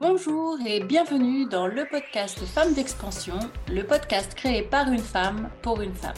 Bonjour 0.00 0.58
et 0.66 0.80
bienvenue 0.80 1.46
dans 1.46 1.66
le 1.66 1.86
podcast 1.86 2.38
Femmes 2.44 2.74
d'expansion, 2.74 3.38
le 3.68 3.82
podcast 3.82 4.34
créé 4.34 4.62
par 4.62 4.92
une 4.92 4.98
femme 4.98 5.48
pour 5.62 5.80
une 5.80 5.94
femme. 5.94 6.12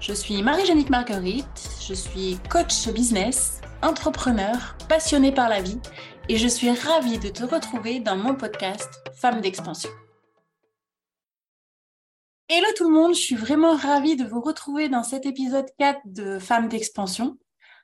Je 0.00 0.12
suis 0.12 0.42
Marie-Jeannick 0.42 0.90
Marguerite, 0.90 1.68
je 1.86 1.94
suis 1.94 2.38
coach 2.50 2.88
business, 2.88 3.60
entrepreneur, 3.82 4.76
passionnée 4.88 5.32
par 5.32 5.48
la 5.48 5.62
vie 5.62 5.78
et 6.28 6.36
je 6.36 6.48
suis 6.48 6.70
ravie 6.70 7.18
de 7.18 7.28
te 7.28 7.44
retrouver 7.44 8.00
dans 8.00 8.16
mon 8.16 8.34
podcast 8.34 8.90
Femmes 9.14 9.40
d'expansion. 9.40 9.90
Hello 12.48 12.68
tout 12.76 12.88
le 12.88 12.94
monde, 12.94 13.12
je 13.12 13.20
suis 13.20 13.34
vraiment 13.34 13.74
ravie 13.74 14.14
de 14.14 14.24
vous 14.24 14.40
retrouver 14.40 14.88
dans 14.88 15.02
cet 15.02 15.26
épisode 15.26 15.66
4 15.80 15.98
de 16.04 16.38
Femmes 16.38 16.68
d'expansion. 16.68 17.36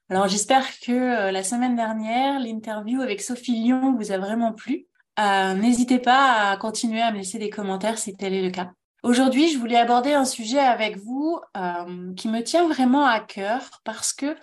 Alors 0.09 0.28
j'espère 0.28 0.64
que 0.78 0.92
euh, 0.92 1.32
la 1.32 1.42
semaine 1.42 1.74
dernière, 1.74 2.38
l'interview 2.38 3.00
avec 3.00 3.22
Sophie 3.22 3.56
Lyon 3.56 3.96
vous 3.98 4.12
a 4.12 4.19
vraiment 4.19 4.52
plu. 4.52 4.86
Euh, 5.19 5.55
N'hésitez 5.55 5.98
pas 5.98 6.50
à 6.50 6.56
continuer 6.59 7.00
à 7.02 7.10
me 7.10 7.16
laisser 7.16 7.41
des 7.41 7.50
commentaires 7.50 7.98
si 7.98 8.16
tel 8.16 8.34
est 8.34 8.42
le 8.42 8.52
cas. 8.52 8.70
Aujourd'hui, 9.02 9.48
je 9.48 9.59
voulais 9.59 9.78
aborder 9.78 10.12
un 10.12 10.24
sujet 10.24 10.60
avec 10.60 10.97
vous 10.97 11.41
euh, 11.56 12.14
qui 12.14 12.28
me 12.28 12.41
tient 12.44 12.69
vraiment 12.69 13.05
à 13.05 13.19
cœur 13.19 13.80
parce 13.83 14.12
que 14.12 14.36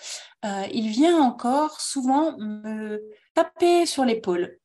il 0.73 0.89
vient 0.89 1.17
encore 1.17 1.79
souvent 1.79 2.37
me 2.37 3.01
taper 3.35 3.85
sur 3.85 4.03
l'épaule. 4.03 4.59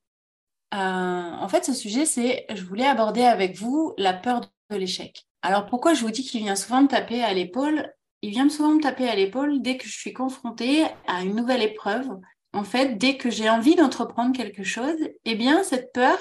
En 0.72 1.46
fait, 1.48 1.64
ce 1.64 1.74
sujet, 1.74 2.06
c'est, 2.06 2.44
je 2.52 2.64
voulais 2.64 2.86
aborder 2.86 3.22
avec 3.22 3.56
vous 3.56 3.94
la 3.98 4.14
peur 4.14 4.40
de 4.40 4.76
l'échec. 4.76 5.24
Alors 5.44 5.66
pourquoi 5.66 5.92
je 5.92 6.00
vous 6.00 6.10
dis 6.10 6.24
qu'il 6.24 6.40
vient 6.40 6.56
souvent 6.56 6.80
me 6.80 6.88
taper 6.88 7.22
à 7.22 7.34
l'épaule? 7.34 7.92
Il 8.22 8.30
vient 8.30 8.48
souvent 8.48 8.70
me 8.70 8.80
taper 8.80 9.10
à 9.10 9.14
l'épaule 9.14 9.60
dès 9.60 9.76
que 9.76 9.86
je 9.86 9.94
suis 9.94 10.14
confrontée 10.14 10.86
à 11.06 11.22
une 11.22 11.36
nouvelle 11.36 11.62
épreuve. 11.62 12.08
En 12.54 12.64
fait, 12.64 12.96
dès 12.96 13.18
que 13.18 13.28
j'ai 13.28 13.50
envie 13.50 13.74
d'entreprendre 13.74 14.34
quelque 14.34 14.64
chose, 14.64 14.96
eh 15.26 15.34
bien 15.34 15.62
cette 15.62 15.92
peur, 15.92 16.16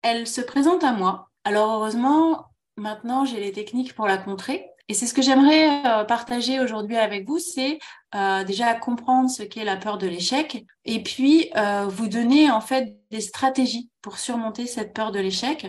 elle 0.00 0.26
se 0.26 0.40
présente 0.40 0.84
à 0.84 0.92
moi. 0.92 1.28
Alors 1.44 1.70
heureusement, 1.70 2.46
maintenant 2.78 3.26
j'ai 3.26 3.40
les 3.40 3.52
techniques 3.52 3.94
pour 3.94 4.06
la 4.06 4.16
contrer. 4.16 4.64
Et 4.88 4.94
c'est 4.94 5.06
ce 5.06 5.14
que 5.14 5.22
j'aimerais 5.22 5.86
euh, 5.86 6.04
partager 6.04 6.60
aujourd'hui 6.60 6.96
avec 6.96 7.26
vous, 7.26 7.38
c'est 7.38 7.78
euh, 8.14 8.44
déjà 8.44 8.74
comprendre 8.74 9.30
ce 9.30 9.42
qu'est 9.42 9.64
la 9.64 9.76
peur 9.76 9.96
de 9.96 10.06
l'échec 10.06 10.66
et 10.84 11.02
puis 11.02 11.50
euh, 11.56 11.86
vous 11.86 12.08
donner 12.08 12.50
en 12.50 12.60
fait 12.60 12.96
des 13.10 13.20
stratégies 13.20 13.90
pour 14.02 14.18
surmonter 14.18 14.66
cette 14.66 14.92
peur 14.92 15.12
de 15.12 15.20
l'échec 15.20 15.68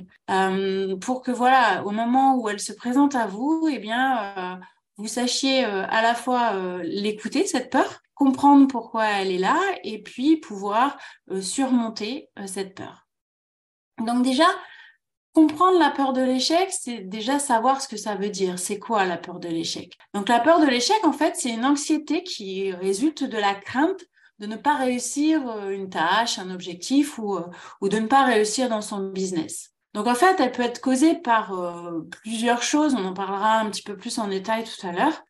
pour 0.99 1.21
que 1.21 1.31
voilà 1.31 1.83
au 1.85 1.91
moment 1.91 2.35
où 2.35 2.49
elle 2.49 2.59
se 2.59 2.73
présente 2.73 3.15
à 3.15 3.27
vous 3.27 3.69
eh 3.71 3.77
bien 3.77 4.59
vous 4.97 5.07
sachiez 5.07 5.63
à 5.63 6.01
la 6.01 6.15
fois 6.15 6.53
l'écouter 6.83 7.45
cette 7.45 7.69
peur 7.69 8.01
comprendre 8.15 8.67
pourquoi 8.67 9.05
elle 9.05 9.31
est 9.31 9.37
là 9.37 9.59
et 9.83 10.01
puis 10.01 10.37
pouvoir 10.37 10.97
surmonter 11.41 12.29
cette 12.47 12.75
peur. 12.75 13.07
Donc 13.99 14.23
déjà 14.23 14.47
Comprendre 15.33 15.79
la 15.79 15.89
peur 15.89 16.13
de 16.13 16.21
l'échec, 16.21 16.69
c'est 16.69 16.99
déjà 16.99 17.39
savoir 17.39 17.81
ce 17.81 17.87
que 17.87 17.97
ça 17.97 18.13
veut 18.13 18.29
dire. 18.29 18.59
C'est 18.59 18.77
quoi 18.77 19.03
la 19.05 19.17
peur 19.17 19.39
de 19.39 19.47
l'échec? 19.47 19.97
Donc 20.13 20.29
la 20.29 20.39
peur 20.39 20.59
de 20.59 20.67
l'échec, 20.67 20.97
en 21.03 21.11
fait, 21.11 21.35
c'est 21.35 21.49
une 21.49 21.65
anxiété 21.65 22.23
qui 22.23 22.71
résulte 22.71 23.23
de 23.23 23.37
la 23.37 23.55
crainte 23.55 24.03
de 24.37 24.45
ne 24.45 24.55
pas 24.55 24.75
réussir 24.75 25.47
euh, 25.47 25.71
une 25.71 25.89
tâche, 25.89 26.37
un 26.37 26.51
objectif 26.51 27.17
ou, 27.17 27.35
euh, 27.35 27.47
ou 27.81 27.89
de 27.89 27.97
ne 27.97 28.05
pas 28.07 28.25
réussir 28.25 28.69
dans 28.69 28.81
son 28.81 29.09
business. 29.09 29.71
Donc 29.95 30.05
en 30.05 30.15
fait, 30.15 30.39
elle 30.39 30.51
peut 30.51 30.63
être 30.63 30.81
causée 30.81 31.15
par 31.15 31.53
euh, 31.53 32.01
plusieurs 32.21 32.61
choses. 32.61 32.93
On 32.93 33.05
en 33.05 33.13
parlera 33.13 33.59
un 33.59 33.69
petit 33.71 33.83
peu 33.83 33.95
plus 33.97 34.19
en 34.19 34.27
détail 34.27 34.65
tout 34.65 34.87
à 34.87 34.91
l'heure. 34.91 35.23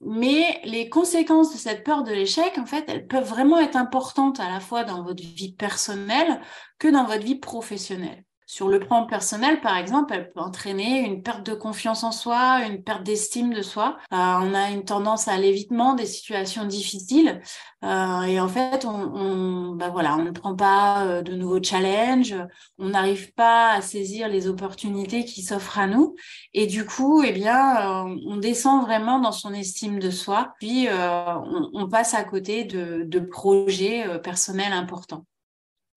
Mais 0.00 0.60
les 0.64 0.88
conséquences 0.88 1.52
de 1.52 1.58
cette 1.58 1.84
peur 1.84 2.02
de 2.02 2.12
l'échec, 2.12 2.58
en 2.58 2.66
fait, 2.66 2.84
elles 2.88 3.06
peuvent 3.06 3.28
vraiment 3.28 3.58
être 3.58 3.76
importantes 3.76 4.40
à 4.40 4.48
la 4.48 4.60
fois 4.60 4.84
dans 4.84 5.02
votre 5.02 5.22
vie 5.22 5.52
personnelle 5.52 6.40
que 6.78 6.88
dans 6.88 7.04
votre 7.04 7.24
vie 7.24 7.38
professionnelle. 7.38 8.24
Sur 8.46 8.68
le 8.68 8.78
plan 8.78 9.06
personnel, 9.06 9.60
par 9.60 9.76
exemple, 9.78 10.12
elle 10.14 10.30
peut 10.30 10.40
entraîner 10.40 11.00
une 11.00 11.22
perte 11.22 11.46
de 11.46 11.54
confiance 11.54 12.04
en 12.04 12.12
soi, 12.12 12.64
une 12.66 12.82
perte 12.82 13.02
d'estime 13.02 13.54
de 13.54 13.62
soi. 13.62 13.96
Euh, 14.12 14.16
on 14.16 14.54
a 14.54 14.70
une 14.70 14.84
tendance 14.84 15.28
à 15.28 15.38
l'évitement 15.38 15.94
des 15.94 16.04
situations 16.04 16.66
difficiles. 16.66 17.40
Euh, 17.84 18.22
et 18.22 18.40
en 18.40 18.48
fait, 18.48 18.84
on, 18.84 18.90
on, 18.90 19.74
ben 19.76 19.90
voilà, 19.90 20.16
on 20.16 20.24
ne 20.24 20.30
prend 20.30 20.54
pas 20.54 21.04
euh, 21.06 21.22
de 21.22 21.34
nouveaux 21.34 21.62
challenges, 21.62 22.34
on 22.78 22.90
n'arrive 22.90 23.32
pas 23.34 23.72
à 23.72 23.82
saisir 23.82 24.28
les 24.28 24.46
opportunités 24.46 25.24
qui 25.24 25.42
s'offrent 25.42 25.78
à 25.78 25.86
nous. 25.86 26.14
Et 26.54 26.66
du 26.66 26.86
coup, 26.86 27.22
eh 27.22 27.32
bien, 27.32 28.06
euh, 28.06 28.16
on 28.26 28.36
descend 28.36 28.82
vraiment 28.82 29.20
dans 29.20 29.32
son 29.32 29.52
estime 29.52 29.98
de 29.98 30.10
soi, 30.10 30.54
puis 30.60 30.88
euh, 30.88 31.34
on, 31.34 31.70
on, 31.74 31.88
passe 31.88 32.14
à 32.14 32.24
côté 32.24 32.64
de, 32.64 33.04
de 33.04 33.20
projets 33.20 34.04
personnels 34.22 34.72
importants 34.72 35.24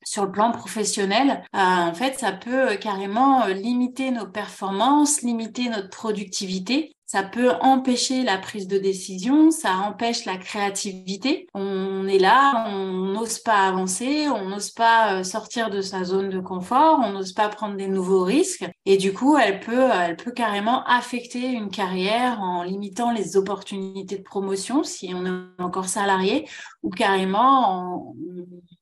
sur 0.08 0.24
le 0.24 0.32
plan 0.32 0.52
professionnel, 0.52 1.44
euh, 1.54 1.60
en 1.60 1.94
fait, 1.94 2.18
ça 2.18 2.32
peut 2.32 2.72
euh, 2.72 2.76
carrément 2.78 3.44
euh, 3.44 3.54
limiter 3.54 4.12
nos 4.12 4.26
performances, 4.26 5.22
limiter 5.22 5.68
notre 5.68 5.90
productivité. 5.90 6.94
Ça 7.06 7.24
peut 7.24 7.52
empêcher 7.62 8.24
la 8.24 8.38
prise 8.38 8.68
de 8.68 8.78
décision, 8.78 9.50
ça 9.50 9.76
empêche 9.76 10.26
la 10.26 10.38
créativité. 10.38 11.48
On 11.54 12.06
est 12.06 12.20
là, 12.20 12.66
on 12.68 13.14
n'ose 13.14 13.40
pas 13.40 13.66
avancer, 13.68 14.28
on 14.28 14.50
n'ose 14.50 14.72
pas 14.72 15.24
sortir 15.24 15.70
de 15.70 15.80
sa 15.80 16.04
zone 16.04 16.30
de 16.30 16.42
confort, 16.42 17.00
on 17.02 17.14
n'ose 17.14 17.32
pas 17.32 17.48
prendre 17.48 17.78
des 17.78 17.88
nouveaux 17.88 18.26
risques. 18.26 18.70
Et 18.86 18.98
du 18.98 19.14
coup, 19.14 19.38
elle 19.38 19.62
peut, 19.62 19.90
elle 19.90 20.18
peut 20.18 20.34
carrément 20.34 20.84
affecter 20.84 21.48
une 21.48 21.70
carrière 21.70 22.42
en 22.42 22.64
limitant 22.64 23.14
les 23.14 23.38
opportunités 23.38 24.18
de 24.18 24.24
promotion 24.24 24.84
si 24.84 25.14
on 25.16 25.26
est 25.26 25.62
encore 25.64 25.88
salarié 25.88 26.46
ou 26.84 26.90
carrément 26.90 27.70
en 27.70 28.16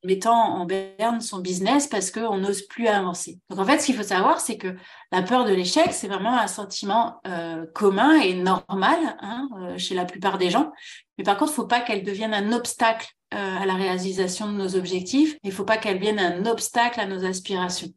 mettant 0.05 0.55
en 0.55 0.66
berne 0.66 1.21
son 1.21 1.39
business 1.39 1.88
parce 1.88 2.11
qu'on 2.11 2.38
n'ose 2.38 2.63
plus 2.63 2.88
avancer. 2.88 3.39
Donc 3.49 3.59
en 3.59 3.66
fait, 3.66 3.79
ce 3.79 3.88
qu'il 3.88 3.95
faut 3.95 4.03
savoir, 4.03 4.39
c'est 4.39 4.57
que 4.57 4.75
la 5.11 5.21
peur 5.21 5.45
de 5.45 5.53
l'échec, 5.53 5.91
c'est 5.91 6.07
vraiment 6.07 6.38
un 6.38 6.47
sentiment 6.47 7.19
euh, 7.27 7.66
commun 7.73 8.19
et 8.19 8.33
normal 8.33 9.17
hein, 9.21 9.49
euh, 9.59 9.77
chez 9.77 9.95
la 9.95 10.05
plupart 10.05 10.38
des 10.38 10.49
gens. 10.49 10.71
Mais 11.17 11.23
par 11.23 11.38
contre, 11.38 11.51
il 11.51 11.53
ne 11.53 11.61
faut 11.61 11.67
pas 11.67 11.81
qu'elle 11.81 12.03
devienne 12.03 12.33
un 12.33 12.51
obstacle 12.51 13.07
euh, 13.33 13.57
à 13.57 13.66
la 13.66 13.73
réalisation 13.73 14.51
de 14.51 14.57
nos 14.57 14.75
objectifs. 14.75 15.38
Il 15.43 15.49
ne 15.49 15.55
faut 15.55 15.66
pas 15.66 15.77
qu'elle 15.77 15.99
devienne 15.99 16.19
un 16.19 16.45
obstacle 16.45 16.99
à 16.99 17.05
nos 17.05 17.25
aspirations. 17.25 17.89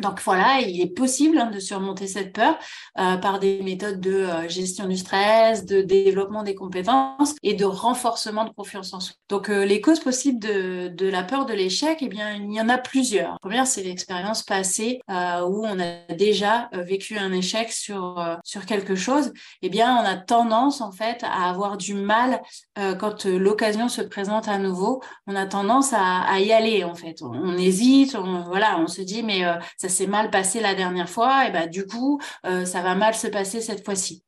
Donc 0.00 0.22
voilà, 0.22 0.60
il 0.60 0.80
est 0.80 0.86
possible 0.86 1.36
hein, 1.38 1.50
de 1.50 1.60
surmonter 1.60 2.06
cette 2.06 2.32
peur 2.32 2.58
euh, 2.98 3.18
par 3.18 3.38
des 3.38 3.62
méthodes 3.62 4.00
de 4.00 4.14
euh, 4.14 4.48
gestion 4.48 4.88
du 4.88 4.96
stress, 4.96 5.66
de 5.66 5.82
développement 5.82 6.42
des 6.42 6.54
compétences 6.54 7.34
et 7.42 7.52
de 7.52 7.66
renforcement 7.66 8.44
de 8.44 8.50
confiance 8.50 8.94
en 8.94 9.00
soi. 9.00 9.14
Donc 9.28 9.50
euh, 9.50 9.66
les 9.66 9.82
causes 9.82 10.00
possibles 10.00 10.38
de, 10.38 11.08
la 11.10 11.22
peur 11.22 11.44
de 11.44 11.52
l'échec, 11.52 11.98
eh 12.00 12.08
bien 12.08 12.32
il 12.32 12.50
y 12.54 12.60
en 12.60 12.70
a 12.70 12.78
plusieurs. 12.78 13.38
Première, 13.40 13.66
c'est 13.66 13.82
l'expérience 13.82 14.42
passée 14.42 15.00
où 15.08 15.66
on 15.66 15.78
a 15.78 16.14
déjà 16.14 16.70
vécu 16.72 17.18
un 17.18 17.32
échec 17.32 17.70
sur 17.70 18.24
sur 18.44 18.64
quelque 18.64 18.94
chose. 18.94 19.32
Eh 19.60 19.68
bien 19.68 19.94
on 19.96 20.04
a 20.06 20.16
tendance 20.16 20.80
en 20.80 20.92
fait 20.92 21.22
à 21.22 21.50
avoir 21.50 21.76
du 21.76 21.94
mal 21.94 22.40
quand 22.76 23.26
l'occasion 23.26 23.88
se 23.88 24.00
présente 24.00 24.48
à 24.48 24.58
nouveau. 24.58 25.02
On 25.26 25.34
a 25.34 25.44
tendance 25.44 25.92
à, 25.92 26.38
y 26.40 26.52
aller 26.52 26.84
en 26.84 26.94
fait. 26.94 27.20
On, 27.20 27.58
hésite, 27.58 28.16
voilà, 28.16 28.78
on 28.78 28.86
se 28.86 29.02
dit 29.02 29.22
mais 29.22 29.44
ça 29.82 29.88
s'est 29.88 30.06
mal 30.06 30.30
passé 30.30 30.60
la 30.60 30.76
dernière 30.76 31.10
fois, 31.10 31.48
et 31.48 31.50
ben 31.50 31.68
du 31.68 31.86
coup, 31.86 32.20
euh, 32.46 32.64
ça 32.64 32.82
va 32.82 32.94
mal 32.94 33.14
se 33.14 33.26
passer 33.26 33.60
cette 33.60 33.84
fois-ci. 33.84 34.22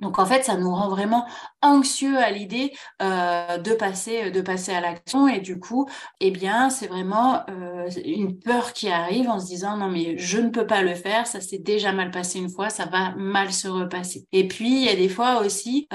Donc 0.00 0.18
en 0.18 0.24
fait, 0.24 0.42
ça 0.44 0.56
nous 0.56 0.74
rend 0.74 0.88
vraiment 0.88 1.26
anxieux 1.60 2.16
à 2.18 2.30
l'idée 2.30 2.72
euh, 3.02 3.58
de 3.58 3.72
passer 3.74 4.30
de 4.30 4.40
passer 4.40 4.72
à 4.72 4.80
l'action 4.80 5.28
et 5.28 5.40
du 5.40 5.60
coup, 5.60 5.86
eh 6.20 6.30
bien, 6.30 6.70
c'est 6.70 6.86
vraiment 6.86 7.42
euh, 7.50 7.88
une 8.04 8.38
peur 8.38 8.72
qui 8.72 8.88
arrive 8.88 9.28
en 9.28 9.38
se 9.38 9.46
disant 9.46 9.76
non 9.76 9.88
mais 9.88 10.16
je 10.16 10.38
ne 10.38 10.48
peux 10.48 10.66
pas 10.66 10.82
le 10.82 10.94
faire, 10.94 11.26
ça 11.26 11.42
s'est 11.42 11.58
déjà 11.58 11.92
mal 11.92 12.10
passé 12.10 12.38
une 12.38 12.50
fois, 12.50 12.70
ça 12.70 12.86
va 12.86 13.14
mal 13.16 13.52
se 13.52 13.68
repasser. 13.68 14.26
Et 14.32 14.48
puis 14.48 14.70
il 14.70 14.84
y 14.84 14.88
a 14.88 14.96
des 14.96 15.10
fois 15.10 15.40
aussi 15.40 15.86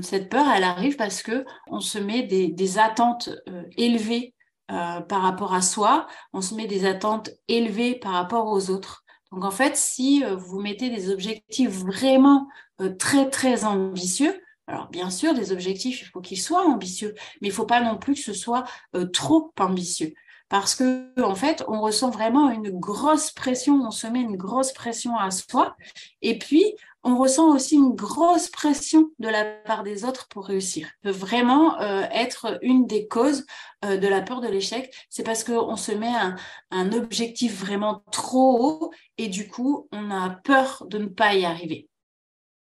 cette 0.00 0.30
peur, 0.30 0.46
elle 0.56 0.64
arrive 0.64 0.96
parce 0.96 1.22
que 1.22 1.44
on 1.68 1.80
se 1.80 1.98
met 1.98 2.22
des, 2.22 2.78
attentes 2.78 3.28
élevées 3.76 4.34
euh, 4.70 5.00
par 5.00 5.22
rapport 5.22 5.52
à 5.52 5.60
soi, 5.60 6.06
on 6.32 6.40
se 6.40 6.54
met 6.54 6.66
des 6.66 6.86
attentes 6.86 7.30
élevées 7.48 7.96
par 7.96 8.12
rapport 8.12 8.46
aux 8.46 8.70
autres. 8.70 9.04
Donc 9.30 9.44
en 9.44 9.50
fait, 9.50 9.76
si 9.76 10.24
euh, 10.24 10.36
vous 10.36 10.60
mettez 10.60 10.88
des 10.90 11.10
objectifs 11.10 11.70
vraiment 11.70 12.48
euh, 12.80 12.94
très 12.94 13.28
très 13.28 13.64
ambitieux, 13.64 14.40
alors 14.66 14.88
bien 14.88 15.10
sûr, 15.10 15.34
des 15.34 15.52
objectifs, 15.52 16.00
il 16.00 16.06
faut 16.06 16.22
qu'ils 16.22 16.40
soient 16.40 16.66
ambitieux, 16.66 17.14
mais 17.42 17.48
il 17.48 17.50
ne 17.50 17.54
faut 17.54 17.66
pas 17.66 17.82
non 17.82 17.98
plus 17.98 18.14
que 18.14 18.20
ce 18.20 18.32
soit 18.32 18.64
trop 19.12 19.52
ambitieux. 19.60 20.14
Parce 20.48 20.74
que 20.74 21.20
en 21.20 21.34
fait, 21.34 21.62
on 21.68 21.82
ressent 21.82 22.08
vraiment 22.08 22.48
une 22.48 22.70
grosse 22.70 23.30
pression, 23.30 23.82
on 23.84 23.90
se 23.90 24.06
met 24.06 24.22
une 24.22 24.36
grosse 24.36 24.72
pression 24.72 25.18
à 25.18 25.30
soi, 25.30 25.76
et 26.22 26.38
puis 26.38 26.64
on 27.04 27.18
ressent 27.18 27.54
aussi 27.54 27.76
une 27.76 27.94
grosse 27.94 28.48
pression 28.48 29.10
de 29.18 29.28
la 29.28 29.44
part 29.44 29.82
des 29.82 30.04
autres 30.04 30.26
pour 30.28 30.46
réussir. 30.46 30.88
peut 31.02 31.10
vraiment 31.10 31.78
euh, 31.80 32.02
être 32.10 32.58
une 32.62 32.86
des 32.86 33.06
causes 33.06 33.46
euh, 33.84 33.98
de 33.98 34.08
la 34.08 34.22
peur 34.22 34.40
de 34.40 34.48
l'échec. 34.48 34.92
C'est 35.10 35.22
parce 35.22 35.44
qu'on 35.44 35.76
se 35.76 35.92
met 35.92 36.08
un, 36.12 36.36
un, 36.70 36.92
objectif 36.92 37.60
vraiment 37.60 38.02
trop 38.10 38.58
haut 38.58 38.90
et 39.18 39.28
du 39.28 39.48
coup, 39.48 39.86
on 39.92 40.10
a 40.10 40.30
peur 40.30 40.84
de 40.88 40.98
ne 40.98 41.06
pas 41.06 41.34
y 41.34 41.44
arriver. 41.44 41.88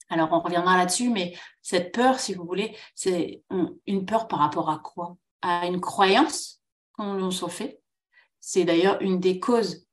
Alors, 0.10 0.30
on 0.32 0.40
reviendra 0.40 0.78
là-dessus, 0.78 1.10
mais 1.10 1.34
cette 1.62 1.92
peur, 1.92 2.20
si 2.20 2.34
vous 2.34 2.46
voulez, 2.46 2.76
c'est 2.96 3.44
une 3.88 4.06
peur 4.06 4.28
par 4.28 4.40
rapport 4.40 4.70
à 4.70 4.80
quoi? 4.80 5.16
À 5.42 5.66
une 5.68 5.82
croyance 5.82 6.60
qu'on 6.94 7.32
s'en 7.32 7.48
fait. 7.48 7.82
C'est 8.40 8.66
d'ailleurs 8.66 9.02
une 9.02 9.20
des 9.20 9.40
causes 9.40 9.88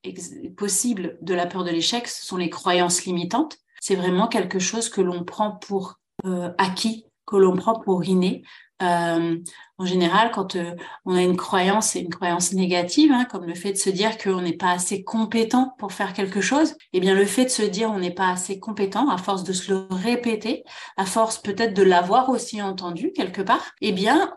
possibles 0.57 1.17
de 1.21 1.33
la 1.33 1.45
peur 1.45 1.63
de 1.63 1.71
l'échec, 1.71 2.07
ce 2.07 2.25
sont 2.25 2.37
les 2.37 2.49
croyances 2.49 3.05
limitantes. 3.05 3.57
C'est 3.81 3.95
vraiment 3.95 4.29
quelque 4.29 4.59
chose 4.59 4.87
que 4.87 5.01
l'on 5.01 5.25
prend 5.25 5.51
pour 5.51 5.99
euh, 6.25 6.53
acquis, 6.57 7.05
que 7.25 7.35
l'on 7.35 7.57
prend 7.57 7.77
pour 7.77 8.05
inné, 8.05 8.43
euh, 8.81 9.37
en 9.77 9.85
général, 9.85 10.31
quand 10.31 10.55
euh, 10.55 10.75
on 11.05 11.15
a 11.15 11.21
une 11.21 11.37
croyance, 11.37 11.95
et 11.95 11.99
une 11.99 12.09
croyance 12.09 12.53
négative, 12.53 13.11
hein, 13.11 13.25
comme 13.25 13.45
le 13.45 13.53
fait 13.53 13.73
de 13.73 13.77
se 13.77 13.89
dire 13.89 14.17
qu'on 14.17 14.41
n'est 14.41 14.57
pas 14.57 14.71
assez 14.71 15.03
compétent 15.03 15.75
pour 15.77 15.93
faire 15.93 16.13
quelque 16.13 16.41
chose, 16.41 16.75
eh 16.93 16.99
bien 16.99 17.13
le 17.13 17.25
fait 17.25 17.45
de 17.45 17.49
se 17.49 17.61
dire 17.61 17.91
on 17.91 17.99
n'est 17.99 18.13
pas 18.13 18.29
assez 18.29 18.59
compétent, 18.59 19.09
à 19.09 19.17
force 19.17 19.43
de 19.43 19.53
se 19.53 19.71
le 19.71 19.87
répéter, 19.91 20.63
à 20.97 21.05
force 21.05 21.37
peut-être 21.37 21.73
de 21.73 21.83
l'avoir 21.83 22.29
aussi 22.29 22.61
entendu 22.61 23.11
quelque 23.11 23.41
part, 23.41 23.71
eh 23.81 23.91
bien 23.91 24.33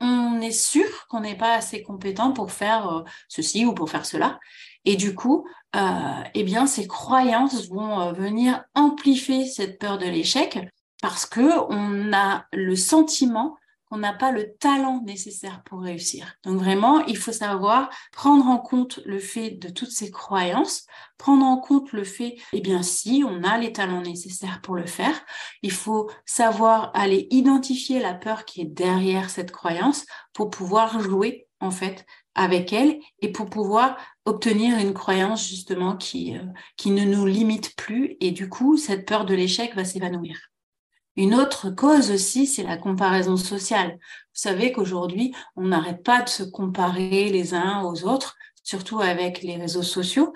on 0.00 0.40
est 0.40 0.52
sûr 0.52 0.86
qu'on 1.08 1.20
n'est 1.20 1.36
pas 1.36 1.54
assez 1.54 1.82
compétent 1.82 2.32
pour 2.32 2.52
faire 2.52 3.04
ceci 3.28 3.64
ou 3.66 3.74
pour 3.74 3.90
faire 3.90 4.06
cela. 4.06 4.38
Et 4.84 4.94
du 4.94 5.14
coup, 5.14 5.44
eh 5.74 6.42
bien, 6.44 6.66
ces 6.66 6.86
croyances 6.86 7.68
vont 7.68 8.12
venir 8.12 8.64
amplifier 8.74 9.46
cette 9.46 9.78
peur 9.78 9.98
de 9.98 10.06
l'échec 10.06 10.58
parce 11.02 11.26
que 11.26 11.60
on 11.70 12.12
a 12.12 12.46
le 12.52 12.74
sentiment 12.76 13.56
qu'on 13.88 13.98
n'a 13.98 14.12
pas 14.12 14.32
le 14.32 14.54
talent 14.56 15.02
nécessaire 15.04 15.62
pour 15.64 15.80
réussir. 15.80 16.34
Donc 16.44 16.58
vraiment, 16.58 17.04
il 17.06 17.16
faut 17.16 17.32
savoir 17.32 17.88
prendre 18.12 18.46
en 18.46 18.58
compte 18.58 19.00
le 19.06 19.18
fait 19.18 19.50
de 19.50 19.70
toutes 19.70 19.90
ces 19.90 20.10
croyances, 20.10 20.84
prendre 21.16 21.44
en 21.44 21.58
compte 21.58 21.92
le 21.92 22.04
fait, 22.04 22.36
eh 22.52 22.60
bien 22.60 22.82
si, 22.82 23.24
on 23.26 23.42
a 23.44 23.56
les 23.56 23.72
talents 23.72 24.02
nécessaires 24.02 24.60
pour 24.62 24.76
le 24.76 24.86
faire, 24.86 25.18
il 25.62 25.72
faut 25.72 26.10
savoir 26.26 26.90
aller 26.94 27.28
identifier 27.30 27.98
la 27.98 28.14
peur 28.14 28.44
qui 28.44 28.60
est 28.60 28.66
derrière 28.66 29.30
cette 29.30 29.52
croyance 29.52 30.04
pour 30.34 30.50
pouvoir 30.50 31.00
jouer 31.00 31.47
en 31.60 31.70
fait 31.70 32.06
avec 32.34 32.72
elle 32.72 32.98
et 33.20 33.32
pour 33.32 33.50
pouvoir 33.50 33.96
obtenir 34.24 34.78
une 34.78 34.94
croyance 34.94 35.46
justement 35.48 35.96
qui, 35.96 36.36
euh, 36.36 36.42
qui 36.76 36.90
ne 36.90 37.04
nous 37.04 37.26
limite 37.26 37.74
plus 37.76 38.16
et 38.20 38.30
du 38.30 38.48
coup 38.48 38.76
cette 38.76 39.06
peur 39.06 39.24
de 39.24 39.34
l'échec 39.34 39.74
va 39.74 39.84
s'évanouir. 39.84 40.38
Une 41.16 41.34
autre 41.34 41.70
cause 41.70 42.12
aussi, 42.12 42.46
c'est 42.46 42.62
la 42.62 42.76
comparaison 42.76 43.36
sociale. 43.36 43.98
Vous 43.98 44.40
savez 44.40 44.70
qu'aujourd'hui, 44.70 45.34
on 45.56 45.66
n'arrête 45.66 46.04
pas 46.04 46.22
de 46.22 46.28
se 46.28 46.44
comparer 46.44 47.28
les 47.28 47.54
uns 47.54 47.82
aux 47.82 48.04
autres, 48.04 48.36
surtout 48.62 49.00
avec 49.00 49.42
les 49.42 49.56
réseaux 49.56 49.82
sociaux. 49.82 50.32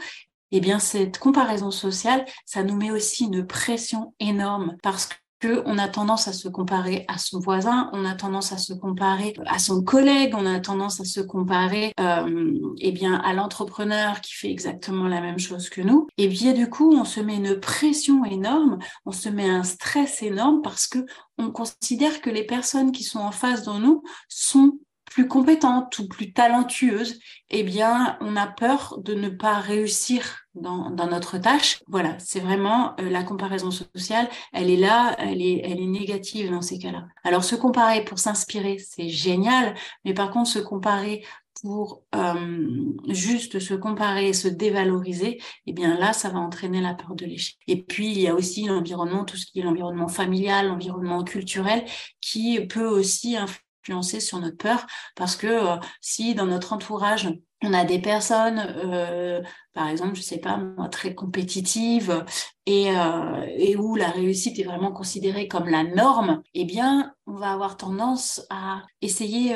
Eh 0.51 0.59
bien, 0.59 0.81
cette 0.81 1.19
comparaison 1.19 1.71
sociale, 1.71 2.25
ça 2.47 2.65
nous 2.65 2.75
met 2.75 2.91
aussi 2.91 3.27
une 3.27 3.47
pression 3.47 4.13
énorme 4.19 4.77
parce 4.83 5.09
que 5.43 5.61
on 5.67 5.77
a 5.77 5.89
tendance 5.89 6.29
à 6.29 6.33
se 6.33 6.49
comparer 6.49 7.05
à 7.09 7.19
son 7.19 7.41
voisin, 7.41 7.91
on 7.93 8.05
a 8.05 8.15
tendance 8.15 8.53
à 8.53 8.59
se 8.59 8.73
comparer 8.73 9.35
à 9.47 9.59
son 9.59 9.83
collègue, 9.83 10.35
on 10.37 10.47
a 10.47 10.61
tendance 10.61 11.01
à 11.01 11.05
se 11.05 11.21
comparer 11.21 11.93
euh, 11.99 12.55
eh 12.79 12.93
bien 12.93 13.17
à 13.17 13.35
l'entrepreneur 13.35 14.21
qui 14.21 14.35
fait 14.35 14.51
exactement 14.51 15.09
la 15.09 15.21
même 15.21 15.41
chose 15.41 15.69
que 15.69 15.81
nous. 15.81 16.07
Et 16.17 16.29
bien 16.29 16.53
du 16.53 16.71
coup, 16.71 16.95
on 16.95 17.05
se 17.05 17.19
met 17.19 17.37
une 17.37 17.59
pression 17.59 18.25
énorme, 18.25 18.79
on 19.05 19.11
se 19.11 19.29
met 19.29 19.51
un 19.51 19.65
stress 19.65 20.23
énorme 20.23 20.63
parce 20.63 20.87
que 20.87 21.05
on 21.39 21.51
considère 21.51 22.21
que 22.21 22.31
les 22.31 22.45
personnes 22.45 22.93
qui 22.93 23.03
sont 23.03 23.19
en 23.19 23.33
face 23.33 23.65
de 23.65 23.73
nous 23.73 24.05
sont 24.29 24.79
plus 25.13 25.29
compétentes 25.29 25.99
ou 25.99 26.09
plus 26.09 26.33
talentueuses, 26.33 27.19
eh 27.51 27.63
bien, 27.63 28.17
on 28.21 28.37
a 28.37 28.47
peur 28.47 28.99
de 29.03 29.15
ne 29.15 29.29
pas 29.29 29.59
réussir 29.59 30.47
dans, 30.55 30.91
notre 30.91 31.39
tâche. 31.39 31.83
Voilà, 31.87 32.17
c'est 32.19 32.41
vraiment 32.41 32.95
euh, 33.01 33.09
la 33.09 33.23
comparaison 33.23 33.71
sociale, 33.71 34.29
elle 34.53 34.71
est 34.71 34.77
là, 34.77 35.15
elle 35.19 35.41
est, 35.41 35.61
elle 35.65 35.81
est 35.81 35.87
négative 35.87 36.51
dans 36.51 36.63
ces 36.63 36.79
cas-là. 36.79 37.07
Alors, 37.25 37.45
se 37.45 37.55
comparer 37.55 38.05
pour 38.05 38.19
s'inspirer, 38.19 38.79
c'est 38.79 39.09
génial, 39.09 39.75
mais 40.05 40.15
par 40.15 40.31
contre, 40.31 40.49
se 40.49 40.59
comparer 40.59 41.25
pour 41.63 42.03
euh, 42.15 42.93
juste 43.09 43.61
se 43.61 43.75
comparer, 43.75 44.33
se 44.33 44.49
dévaloriser, 44.49 45.41
eh 45.67 45.73
bien 45.73 45.97
là, 45.97 46.13
ça 46.13 46.29
va 46.29 46.41
entraîner 46.41 46.81
la 46.81 46.95
peur 46.95 47.15
de 47.15 47.25
l'échec. 47.25 47.57
Et 47.69 47.83
puis, 47.83 48.11
il 48.11 48.21
y 48.21 48.29
a 48.29 48.35
aussi 48.35 48.65
l'environnement, 48.65 49.25
tout 49.25 49.37
ce 49.37 49.47
qui 49.47 49.61
est 49.61 49.63
l'environnement 49.63 50.09
familial, 50.09 50.69
l'environnement 50.69 51.23
culturel, 51.23 51.85
qui 52.21 52.61
peut 52.67 52.87
aussi 52.87 53.37
influencer 53.83 54.21
sur 54.21 54.39
notre 54.39 54.57
peur 54.57 54.87
parce 55.17 55.37
que 55.37 55.47
euh, 55.47 55.77
si 56.01 56.35
dans 56.35 56.47
notre 56.47 56.73
entourage 56.73 57.29
on 57.65 57.73
a 57.75 57.85
des 57.85 58.01
personnes, 58.01 58.59
euh, 58.59 59.41
par 59.73 59.89
exemple, 59.89 60.17
je 60.17 60.21
sais 60.21 60.39
pas 60.39 60.57
moi, 60.57 60.89
très 60.89 61.15
compétitives 61.15 62.25
et, 62.67 62.91
euh, 62.91 63.47
et 63.57 63.77
où 63.77 63.95
la 63.95 64.11
réussite 64.11 64.59
est 64.59 64.65
vraiment 64.65 64.91
considérée 64.91 65.47
comme 65.47 65.69
la 65.69 65.85
norme, 65.85 66.43
eh 66.55 66.65
bien, 66.65 67.15
on 67.29 67.35
va 67.35 67.53
avoir 67.53 67.77
tendance 67.77 68.45
à 68.51 68.83
essayer 69.01 69.55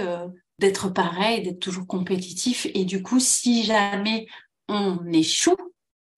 d'être 0.61 0.89
pareil, 0.89 1.43
d'être 1.43 1.59
toujours 1.59 1.89
compétitif. 1.89 2.69
Et 2.75 2.85
du 2.85 3.03
coup, 3.03 3.19
si 3.19 3.65
jamais 3.65 4.29
on 4.69 5.05
échoue, 5.13 5.57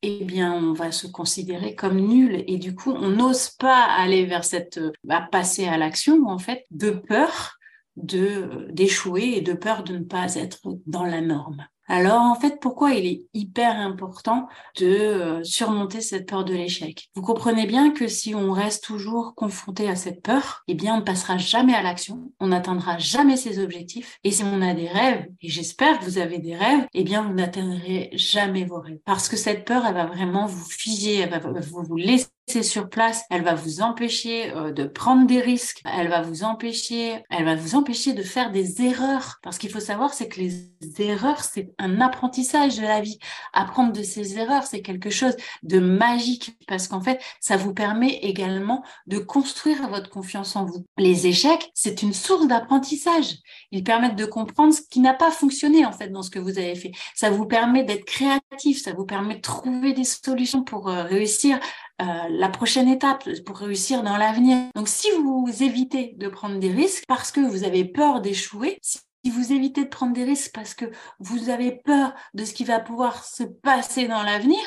eh 0.03 0.25
bien, 0.25 0.53
on 0.53 0.75
va 0.75 0.93
se 0.93 1.07
considérer 1.07 1.75
comme 1.75 1.99
nul. 1.99 2.45
Et 2.47 2.59
du 2.59 2.75
coup, 2.75 2.93
on 2.93 3.09
n'ose 3.09 3.49
pas 3.49 3.85
aller 3.85 4.27
vers 4.27 4.45
cette, 4.45 4.79
bah, 5.05 5.27
passer 5.33 5.67
à 5.67 5.79
l'action, 5.79 6.27
en 6.27 6.39
fait, 6.39 6.65
de 6.71 6.91
peur 6.91 7.58
de 8.03 8.69
d'échouer 8.71 9.37
et 9.37 9.41
de 9.41 9.53
peur 9.53 9.85
de 9.85 9.99
ne 9.99 10.05
pas 10.05 10.35
être 10.35 10.61
dans 10.87 11.05
la 11.05 11.21
norme. 11.21 11.67
Alors 11.91 12.21
en 12.21 12.35
fait, 12.35 12.61
pourquoi 12.61 12.93
il 12.93 13.07
est 13.07 13.23
hyper 13.33 13.75
important 13.75 14.47
de 14.79 14.87
euh, 14.87 15.43
surmonter 15.43 16.03
cette 16.03 16.29
peur 16.29 16.45
de 16.45 16.53
l'échec? 16.53 17.09
Vous 17.15 17.23
comprenez 17.23 17.67
bien 17.67 17.93
que 17.93 18.09
si 18.09 18.35
on 18.35 18.53
reste 18.53 18.85
toujours 18.85 19.35
confronté 19.35 19.89
à 19.89 19.97
cette 19.97 20.23
peur, 20.23 20.65
eh 20.69 20.75
bien 20.75 20.97
on 20.97 20.99
ne 20.99 21.05
passera 21.05 21.39
jamais 21.39 21.73
à 21.75 21.83
l'action, 21.83 22.31
on 22.41 22.49
n'atteindra 22.49 22.99
jamais 22.99 23.39
ses 23.39 23.59
objectifs. 23.59 24.19
Et 24.23 24.33
si 24.33 24.43
on 24.45 24.61
a 24.61 24.75
des 24.75 24.89
rêves, 24.89 25.29
et 25.41 25.49
j'espère 25.49 25.99
que 25.99 26.05
vous 26.05 26.19
avez 26.19 26.39
des 26.39 26.55
rêves, 26.55 26.87
eh 26.93 27.05
bien 27.05 27.23
vous 27.23 27.33
n'atteindrez 27.33 28.11
jamais 28.13 28.67
vos 28.67 28.81
rêves. 28.81 28.99
Parce 29.07 29.31
que 29.31 29.37
cette 29.37 29.65
peur, 29.65 29.87
elle 29.87 29.95
va 29.95 30.05
vraiment 30.05 30.45
vous 30.45 30.67
figer, 30.69 31.21
elle 31.21 31.31
va 31.31 31.39
vous 31.39 31.97
laisser 31.97 32.29
sur 32.49 32.89
place, 32.89 33.25
elle 33.31 33.43
va 33.43 33.55
vous 33.55 33.81
empêcher 33.81 34.51
euh, 34.53 34.73
de 34.73 34.85
prendre 34.85 35.27
des 35.27 35.41
risques, 35.41 35.81
elle 35.85 36.09
va 36.09 36.23
vous 36.23 36.45
empêcher, 36.45 37.23
elle 37.31 37.45
va 37.45 37.55
vous 37.55 37.75
empêcher 37.75 38.13
de 38.13 38.23
faire 38.23 38.51
des 38.51 38.83
erreurs. 38.83 39.39
Parce 39.43 39.59
qu'il 39.59 39.71
faut 39.71 39.81
savoir, 39.81 40.15
c'est 40.15 40.29
que 40.29 40.41
les 40.41 40.71
erreurs, 40.99 41.45
c'est 41.45 41.71
un 41.79 42.01
apprentissage 42.01 42.77
de 42.77 42.83
la 42.83 43.01
vie. 43.01 43.19
Apprendre 43.53 43.93
de 43.93 44.03
ces 44.03 44.39
erreurs, 44.39 44.65
c'est 44.65 44.83
quelque 44.83 45.11
chose 45.11 45.37
de 45.63 45.79
magique 45.79 46.57
parce 46.67 46.89
qu'en 46.89 47.01
fait, 47.01 47.21
ça 47.41 47.57
vous 47.57 47.75
permet 47.75 48.19
également 48.23 48.83
de 49.07 49.19
construire 49.19 49.89
votre 49.89 50.11
confiance 50.11 50.57
en 50.57 50.65
vous. 50.65 50.85
Les 50.97 51.27
échecs, 51.27 51.71
c'est 51.75 52.03
une 52.03 52.13
source 52.13 52.47
d'apprentissage. 52.47 53.37
Ils 53.71 53.85
permettent 53.85 54.17
de 54.17 54.25
comprendre 54.25 54.73
ce 54.73 54.81
qui 54.83 55.01
n'a 55.01 55.15
pas 55.15 55.31
fonctionné 55.31 55.85
en 55.85 55.93
fait 55.93 56.09
dans 56.09 56.23
ce 56.23 56.31
que 56.31 56.39
vous 56.39 56.59
avez 56.59 56.75
fait. 56.75 56.93
Ça 57.15 57.31
vous 57.31 57.47
permet 57.47 57.85
d'être 57.85 58.05
créatif, 58.05 58.83
ça 58.83 58.93
vous 58.93 59.07
permet 59.07 59.37
de 59.37 59.41
trouver 59.41 59.93
des 59.93 60.05
solutions 60.05 60.63
pour 60.63 60.89
euh, 60.89 61.05
réussir 61.05 61.59
euh, 62.01 62.29
la 62.31 62.49
prochaine 62.49 62.89
étape 62.89 63.29
pour 63.45 63.59
réussir 63.59 64.03
dans 64.03 64.17
l'avenir. 64.17 64.59
Donc 64.75 64.89
si 64.89 65.09
vous 65.11 65.49
évitez 65.61 66.15
de 66.17 66.29
prendre 66.29 66.59
des 66.59 66.71
risques 66.71 67.05
parce 67.09 67.33
que 67.33 67.41
vous 67.41 67.65
avez 67.65 67.85
peur 67.85 68.21
d'échouer, 68.21 68.79
si 68.83 69.01
vous 69.31 69.53
évitez 69.53 69.85
de 69.85 69.89
prendre 69.89 70.13
des 70.13 70.25
risques 70.25 70.53
parce 70.55 70.75
que 70.75 70.87
vous 71.19 71.51
avez 71.51 71.73
peur 71.73 72.15
de 72.35 72.45
ce 72.45 72.55
qui 72.55 72.65
va 72.65 72.79
pouvoir 72.79 73.25
se 73.25 73.43
passer 73.43 74.07
dans 74.07 74.23
l'avenir, 74.23 74.61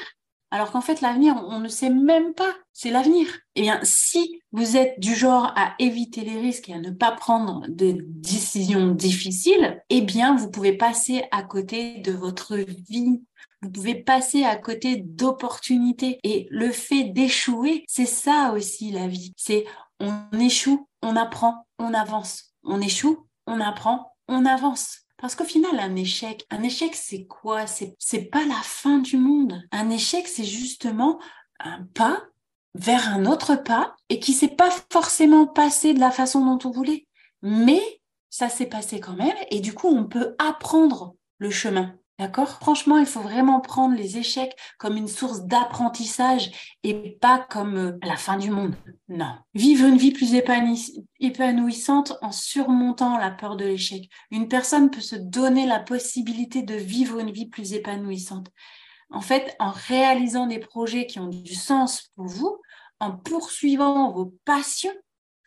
alors 0.51 0.71
qu'en 0.71 0.81
fait 0.81 0.99
l'avenir, 0.99 1.41
on, 1.47 1.61
ne 1.61 1.69
sait 1.69 1.89
même 1.89 2.33
pas, 2.33 2.53
c'est 2.73 2.91
l'avenir. 2.91 3.27
Eh 3.55 3.61
bien, 3.61 3.79
si 3.83 4.41
vous 4.51 4.75
êtes 4.75 4.99
du 4.99 5.15
genre 5.15 5.53
à 5.55 5.75
éviter 5.79 6.21
les 6.21 6.37
risques 6.37 6.67
et 6.67 6.73
à 6.73 6.79
ne 6.79 6.91
pas 6.91 7.13
prendre 7.13 7.65
de 7.69 7.95
décisions 8.01 8.91
difficiles, 8.91 9.81
eh 9.89 10.01
bien, 10.01 10.35
vous 10.35 10.51
pouvez 10.51 10.73
passer 10.73 11.23
à 11.31 11.43
côté 11.43 11.99
de 11.99 12.11
votre 12.11 12.57
vie 12.57 13.23
vous 13.61 13.69
pouvez 13.69 13.95
passer 13.95 14.43
à 14.43 14.55
côté 14.55 14.97
d'opportunités. 14.97 16.19
Et 16.23 16.47
le 16.49 16.71
fait 16.71 17.05
d'échouer, 17.05 17.85
c'est 17.87 18.05
ça 18.05 18.53
aussi 18.53 18.91
la 18.91 19.07
vie. 19.07 19.33
C'est 19.37 19.65
on 19.99 20.39
échoue, 20.39 20.87
on 21.01 21.15
apprend, 21.15 21.67
on 21.77 21.93
avance. 21.93 22.53
On 22.63 22.81
échoue, 22.81 23.27
on 23.47 23.59
apprend, 23.59 24.13
on 24.27 24.45
avance. 24.45 25.01
Parce 25.17 25.35
qu'au 25.35 25.43
final, 25.43 25.79
un 25.79 25.95
échec, 25.95 26.45
un 26.49 26.63
échec, 26.63 26.95
c'est 26.95 27.27
quoi? 27.27 27.67
C'est 27.67 27.95
c'est 27.99 28.25
pas 28.25 28.43
la 28.45 28.61
fin 28.63 28.97
du 28.97 29.17
monde. 29.17 29.61
Un 29.71 29.91
échec, 29.91 30.27
c'est 30.27 30.43
justement 30.43 31.19
un 31.59 31.83
pas 31.93 32.23
vers 32.73 33.09
un 33.09 33.25
autre 33.25 33.55
pas 33.55 33.95
et 34.09 34.19
qui 34.19 34.33
s'est 34.33 34.47
pas 34.47 34.71
forcément 34.91 35.45
passé 35.45 35.93
de 35.93 35.99
la 35.99 36.09
façon 36.09 36.43
dont 36.43 36.67
on 36.67 36.71
voulait. 36.71 37.07
Mais 37.43 37.81
ça 38.31 38.49
s'est 38.49 38.65
passé 38.65 38.99
quand 38.99 39.15
même 39.15 39.35
et 39.51 39.59
du 39.59 39.73
coup, 39.73 39.87
on 39.87 40.05
peut 40.05 40.35
apprendre 40.39 41.15
le 41.37 41.51
chemin. 41.51 41.95
D'accord? 42.21 42.59
Franchement, 42.59 42.99
il 42.99 43.07
faut 43.07 43.21
vraiment 43.21 43.61
prendre 43.61 43.95
les 43.95 44.19
échecs 44.19 44.55
comme 44.77 44.95
une 44.95 45.07
source 45.07 45.41
d'apprentissage 45.45 46.51
et 46.83 47.17
pas 47.19 47.39
comme 47.49 47.77
euh, 47.77 47.97
la 48.03 48.15
fin 48.15 48.37
du 48.37 48.51
monde. 48.51 48.75
Non. 49.09 49.33
Vivre 49.55 49.87
une 49.87 49.97
vie 49.97 50.11
plus 50.11 50.35
épanouissante 51.19 52.13
en 52.21 52.31
surmontant 52.31 53.17
la 53.17 53.31
peur 53.31 53.55
de 53.55 53.65
l'échec. 53.65 54.07
Une 54.29 54.47
personne 54.47 54.91
peut 54.91 55.01
se 55.01 55.15
donner 55.15 55.65
la 55.65 55.79
possibilité 55.79 56.61
de 56.61 56.75
vivre 56.75 57.17
une 57.17 57.31
vie 57.31 57.47
plus 57.47 57.73
épanouissante. 57.73 58.51
En 59.09 59.21
fait, 59.21 59.55
en 59.57 59.71
réalisant 59.71 60.45
des 60.45 60.59
projets 60.59 61.07
qui 61.07 61.17
ont 61.17 61.27
du 61.27 61.55
sens 61.55 62.11
pour 62.15 62.27
vous, 62.27 62.61
en 62.99 63.13
poursuivant 63.13 64.11
vos 64.11 64.31
passions, 64.45 64.93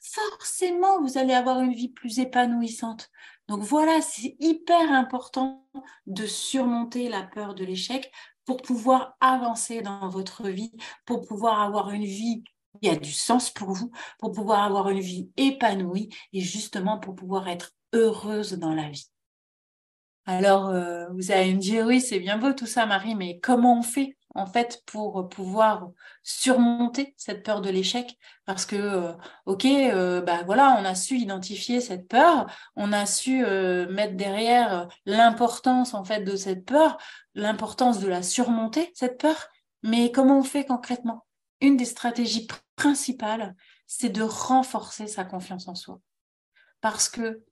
forcément, 0.02 1.00
vous 1.00 1.18
allez 1.18 1.34
avoir 1.34 1.60
une 1.60 1.72
vie 1.72 1.90
plus 1.90 2.18
épanouissante. 2.18 3.10
Donc 3.48 3.60
voilà, 3.60 4.00
c'est 4.00 4.36
hyper 4.40 4.92
important 4.92 5.66
de 6.06 6.26
surmonter 6.26 7.08
la 7.08 7.22
peur 7.22 7.54
de 7.54 7.64
l'échec 7.64 8.10
pour 8.46 8.62
pouvoir 8.62 9.16
avancer 9.20 9.82
dans 9.82 10.08
votre 10.08 10.48
vie, 10.48 10.72
pour 11.04 11.22
pouvoir 11.22 11.60
avoir 11.60 11.90
une 11.90 12.04
vie 12.04 12.42
qui 12.80 12.88
a 12.88 12.96
du 12.96 13.12
sens 13.12 13.50
pour 13.50 13.72
vous, 13.72 13.90
pour 14.18 14.32
pouvoir 14.32 14.62
avoir 14.62 14.88
une 14.88 15.00
vie 15.00 15.30
épanouie 15.36 16.08
et 16.32 16.40
justement 16.40 16.98
pour 16.98 17.14
pouvoir 17.14 17.48
être 17.48 17.72
heureuse 17.92 18.54
dans 18.54 18.74
la 18.74 18.88
vie. 18.88 19.08
Alors, 20.26 20.68
euh, 20.68 21.06
vous 21.10 21.30
allez 21.32 21.54
me 21.54 21.60
dire, 21.60 21.86
oui, 21.86 22.00
c'est 22.00 22.18
bien 22.18 22.38
beau 22.38 22.52
tout 22.52 22.66
ça, 22.66 22.86
Marie, 22.86 23.14
mais 23.14 23.38
comment 23.40 23.78
on 23.78 23.82
fait? 23.82 24.16
En 24.34 24.46
fait 24.46 24.82
pour 24.86 25.28
pouvoir 25.28 25.90
surmonter 26.22 27.14
cette 27.16 27.44
peur 27.44 27.60
de 27.60 27.70
l'échec. 27.70 28.18
Parce 28.44 28.66
que 28.66 28.76
euh, 28.76 29.12
ok 29.46 29.64
euh, 29.64 30.20
bah 30.20 30.42
voilà 30.44 30.76
on 30.78 30.84
a 30.84 30.94
su 30.94 31.16
identifier 31.16 31.80
cette 31.80 32.08
peur 32.08 32.46
on 32.76 32.92
a 32.92 33.06
su 33.06 33.44
euh, 33.44 33.88
mettre 33.90 34.16
derrière 34.16 34.88
l'importance 35.06 35.94
en 35.94 36.04
fait 36.04 36.22
de 36.22 36.36
cette 36.36 36.64
peur 36.64 36.98
l'importance 37.34 38.00
de 38.00 38.08
la 38.08 38.22
surmonter 38.22 38.90
cette 38.94 39.18
peur. 39.18 39.48
Mais 39.82 40.10
comment 40.10 40.38
on 40.38 40.44
fait 40.44 40.64
concrètement? 40.64 41.26
Une 41.60 41.76
des 41.76 41.84
stratégies 41.84 42.48
principales 42.76 43.54
c'est 43.86 44.10
de 44.10 44.22
renforcer 44.22 45.06
sa 45.06 45.24
confiance 45.24 45.68
en 45.68 45.74
soi. 45.74 46.00
Parce 46.80 47.08
que 47.08 47.42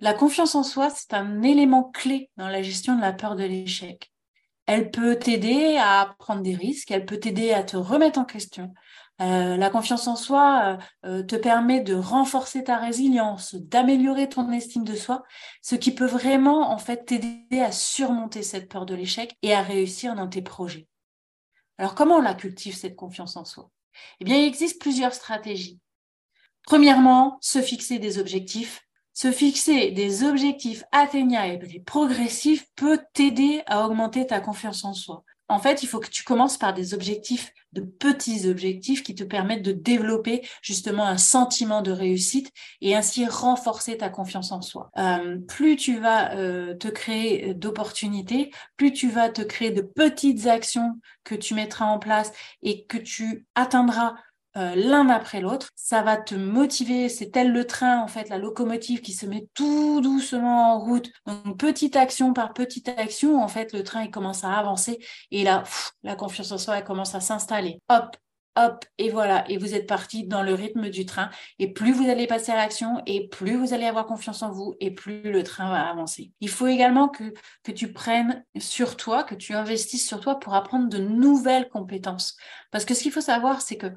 la 0.00 0.12
confiance 0.12 0.54
en 0.54 0.62
soi 0.62 0.90
c'est 0.90 1.14
un 1.14 1.42
élément 1.42 1.84
clé 1.84 2.30
dans 2.36 2.48
la 2.48 2.62
gestion 2.62 2.94
de 2.94 3.00
la 3.00 3.12
peur 3.12 3.36
de 3.36 3.44
l'échec 3.44 4.13
elle 4.66 4.90
peut 4.90 5.16
t'aider 5.16 5.76
à 5.78 6.14
prendre 6.18 6.42
des 6.42 6.54
risques, 6.54 6.90
elle 6.90 7.06
peut 7.06 7.18
t'aider 7.18 7.52
à 7.52 7.62
te 7.62 7.76
remettre 7.76 8.18
en 8.18 8.24
question. 8.24 8.72
Euh, 9.20 9.56
la 9.56 9.70
confiance 9.70 10.08
en 10.08 10.16
soi 10.16 10.78
euh, 11.04 11.18
euh, 11.20 11.22
te 11.22 11.36
permet 11.36 11.80
de 11.80 11.94
renforcer 11.94 12.64
ta 12.64 12.78
résilience, 12.78 13.54
d'améliorer 13.54 14.28
ton 14.28 14.50
estime 14.50 14.84
de 14.84 14.96
soi, 14.96 15.22
ce 15.62 15.76
qui 15.76 15.94
peut 15.94 16.06
vraiment 16.06 16.72
en 16.72 16.78
fait 16.78 17.04
t'aider 17.04 17.60
à 17.60 17.70
surmonter 17.70 18.42
cette 18.42 18.68
peur 18.68 18.86
de 18.86 18.94
l'échec 18.94 19.36
et 19.42 19.54
à 19.54 19.62
réussir 19.62 20.16
dans 20.16 20.28
tes 20.28 20.42
projets. 20.42 20.88
Alors 21.78 21.94
comment 21.94 22.16
on 22.16 22.22
la 22.22 22.34
cultive 22.34 22.74
cette 22.74 22.96
confiance 22.96 23.36
en 23.36 23.44
soi? 23.44 23.70
Eh 24.18 24.24
bien, 24.24 24.36
il 24.36 24.44
existe 24.44 24.80
plusieurs 24.80 25.14
stratégies. 25.14 25.78
Premièrement, 26.64 27.38
se 27.40 27.62
fixer 27.62 28.00
des 28.00 28.18
objectifs 28.18 28.84
se 29.14 29.30
fixer 29.30 29.92
des 29.92 30.24
objectifs 30.24 30.84
atteignables 30.92 31.68
et 31.72 31.80
progressifs 31.80 32.66
peut 32.76 32.98
t'aider 33.12 33.62
à 33.66 33.86
augmenter 33.86 34.26
ta 34.26 34.40
confiance 34.40 34.84
en 34.84 34.92
soi. 34.92 35.24
En 35.48 35.58
fait, 35.58 35.82
il 35.82 35.86
faut 35.86 36.00
que 36.00 36.08
tu 36.08 36.24
commences 36.24 36.56
par 36.56 36.72
des 36.72 36.94
objectifs, 36.94 37.52
de 37.72 37.82
petits 37.82 38.48
objectifs 38.48 39.02
qui 39.02 39.14
te 39.14 39.24
permettent 39.24 39.62
de 39.62 39.72
développer 39.72 40.46
justement 40.62 41.04
un 41.04 41.18
sentiment 41.18 41.82
de 41.82 41.92
réussite 41.92 42.50
et 42.80 42.96
ainsi 42.96 43.26
renforcer 43.26 43.98
ta 43.98 44.08
confiance 44.08 44.52
en 44.52 44.62
soi. 44.62 44.90
Euh, 44.96 45.38
plus 45.46 45.76
tu 45.76 45.98
vas 45.98 46.34
euh, 46.34 46.74
te 46.74 46.88
créer 46.88 47.52
d'opportunités, 47.52 48.52
plus 48.76 48.92
tu 48.92 49.10
vas 49.10 49.28
te 49.28 49.42
créer 49.42 49.70
de 49.70 49.82
petites 49.82 50.46
actions 50.46 50.98
que 51.24 51.34
tu 51.34 51.54
mettras 51.54 51.86
en 51.86 51.98
place 51.98 52.32
et 52.62 52.86
que 52.86 52.98
tu 52.98 53.46
atteindras 53.54 54.14
euh, 54.56 54.74
l'un 54.76 55.08
après 55.08 55.40
l'autre. 55.40 55.70
Ça 55.74 56.02
va 56.02 56.16
te 56.16 56.34
motiver. 56.34 57.08
C'est 57.08 57.30
tel 57.30 57.52
le 57.52 57.66
train, 57.66 58.00
en 58.00 58.08
fait, 58.08 58.28
la 58.28 58.38
locomotive 58.38 59.00
qui 59.00 59.12
se 59.12 59.26
met 59.26 59.48
tout 59.54 60.00
doucement 60.00 60.74
en 60.74 60.78
route. 60.78 61.10
Donc, 61.26 61.58
petite 61.58 61.96
action 61.96 62.32
par 62.32 62.52
petite 62.52 62.88
action, 62.88 63.42
en 63.42 63.48
fait, 63.48 63.72
le 63.72 63.82
train, 63.82 64.02
il 64.02 64.10
commence 64.10 64.44
à 64.44 64.52
avancer. 64.52 64.98
Et 65.30 65.44
là, 65.44 65.64
la 66.02 66.16
confiance 66.16 66.52
en 66.52 66.58
soi, 66.58 66.78
elle 66.78 66.84
commence 66.84 67.14
à 67.14 67.20
s'installer. 67.20 67.80
Hop, 67.88 68.16
hop, 68.56 68.84
et 68.98 69.10
voilà, 69.10 69.48
et 69.50 69.58
vous 69.58 69.74
êtes 69.74 69.86
parti 69.86 70.26
dans 70.26 70.42
le 70.42 70.54
rythme 70.54 70.88
du 70.88 71.06
train. 71.06 71.30
Et 71.58 71.72
plus 71.72 71.92
vous 71.92 72.08
allez 72.08 72.26
passer 72.26 72.52
à 72.52 72.56
l'action, 72.56 73.02
et 73.06 73.28
plus 73.28 73.56
vous 73.56 73.74
allez 73.74 73.86
avoir 73.86 74.06
confiance 74.06 74.42
en 74.42 74.52
vous, 74.52 74.74
et 74.80 74.92
plus 74.92 75.22
le 75.32 75.42
train 75.42 75.70
va 75.70 75.88
avancer. 75.88 76.32
Il 76.40 76.48
faut 76.48 76.66
également 76.66 77.08
que, 77.08 77.34
que 77.62 77.72
tu 77.72 77.92
prennes 77.92 78.44
sur 78.58 78.96
toi, 78.96 79.24
que 79.24 79.34
tu 79.34 79.54
investisses 79.54 80.06
sur 80.06 80.20
toi 80.20 80.38
pour 80.38 80.54
apprendre 80.54 80.88
de 80.88 80.98
nouvelles 80.98 81.68
compétences. 81.68 82.36
Parce 82.70 82.84
que 82.84 82.94
ce 82.94 83.02
qu'il 83.02 83.12
faut 83.12 83.20
savoir, 83.20 83.60
c'est 83.60 83.76
que 83.76 83.88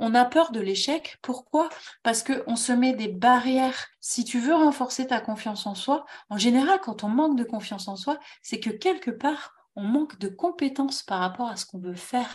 on 0.00 0.14
a 0.14 0.24
peur 0.24 0.50
de 0.50 0.60
l'échec. 0.60 1.18
Pourquoi? 1.22 1.68
Parce 2.02 2.24
qu'on 2.24 2.56
se 2.56 2.72
met 2.72 2.94
des 2.94 3.08
barrières. 3.08 3.88
Si 4.00 4.24
tu 4.24 4.40
veux 4.40 4.54
renforcer 4.54 5.06
ta 5.06 5.20
confiance 5.20 5.66
en 5.66 5.74
soi, 5.74 6.06
en 6.30 6.38
général, 6.38 6.80
quand 6.80 7.04
on 7.04 7.08
manque 7.08 7.36
de 7.36 7.44
confiance 7.44 7.86
en 7.86 7.96
soi, 7.96 8.18
c'est 8.42 8.60
que 8.60 8.70
quelque 8.70 9.10
part, 9.10 9.54
on 9.76 9.84
manque 9.84 10.18
de 10.18 10.28
compétences 10.28 11.02
par 11.02 11.20
rapport 11.20 11.48
à 11.48 11.56
ce 11.56 11.66
qu'on 11.66 11.78
veut 11.78 11.94
faire. 11.94 12.34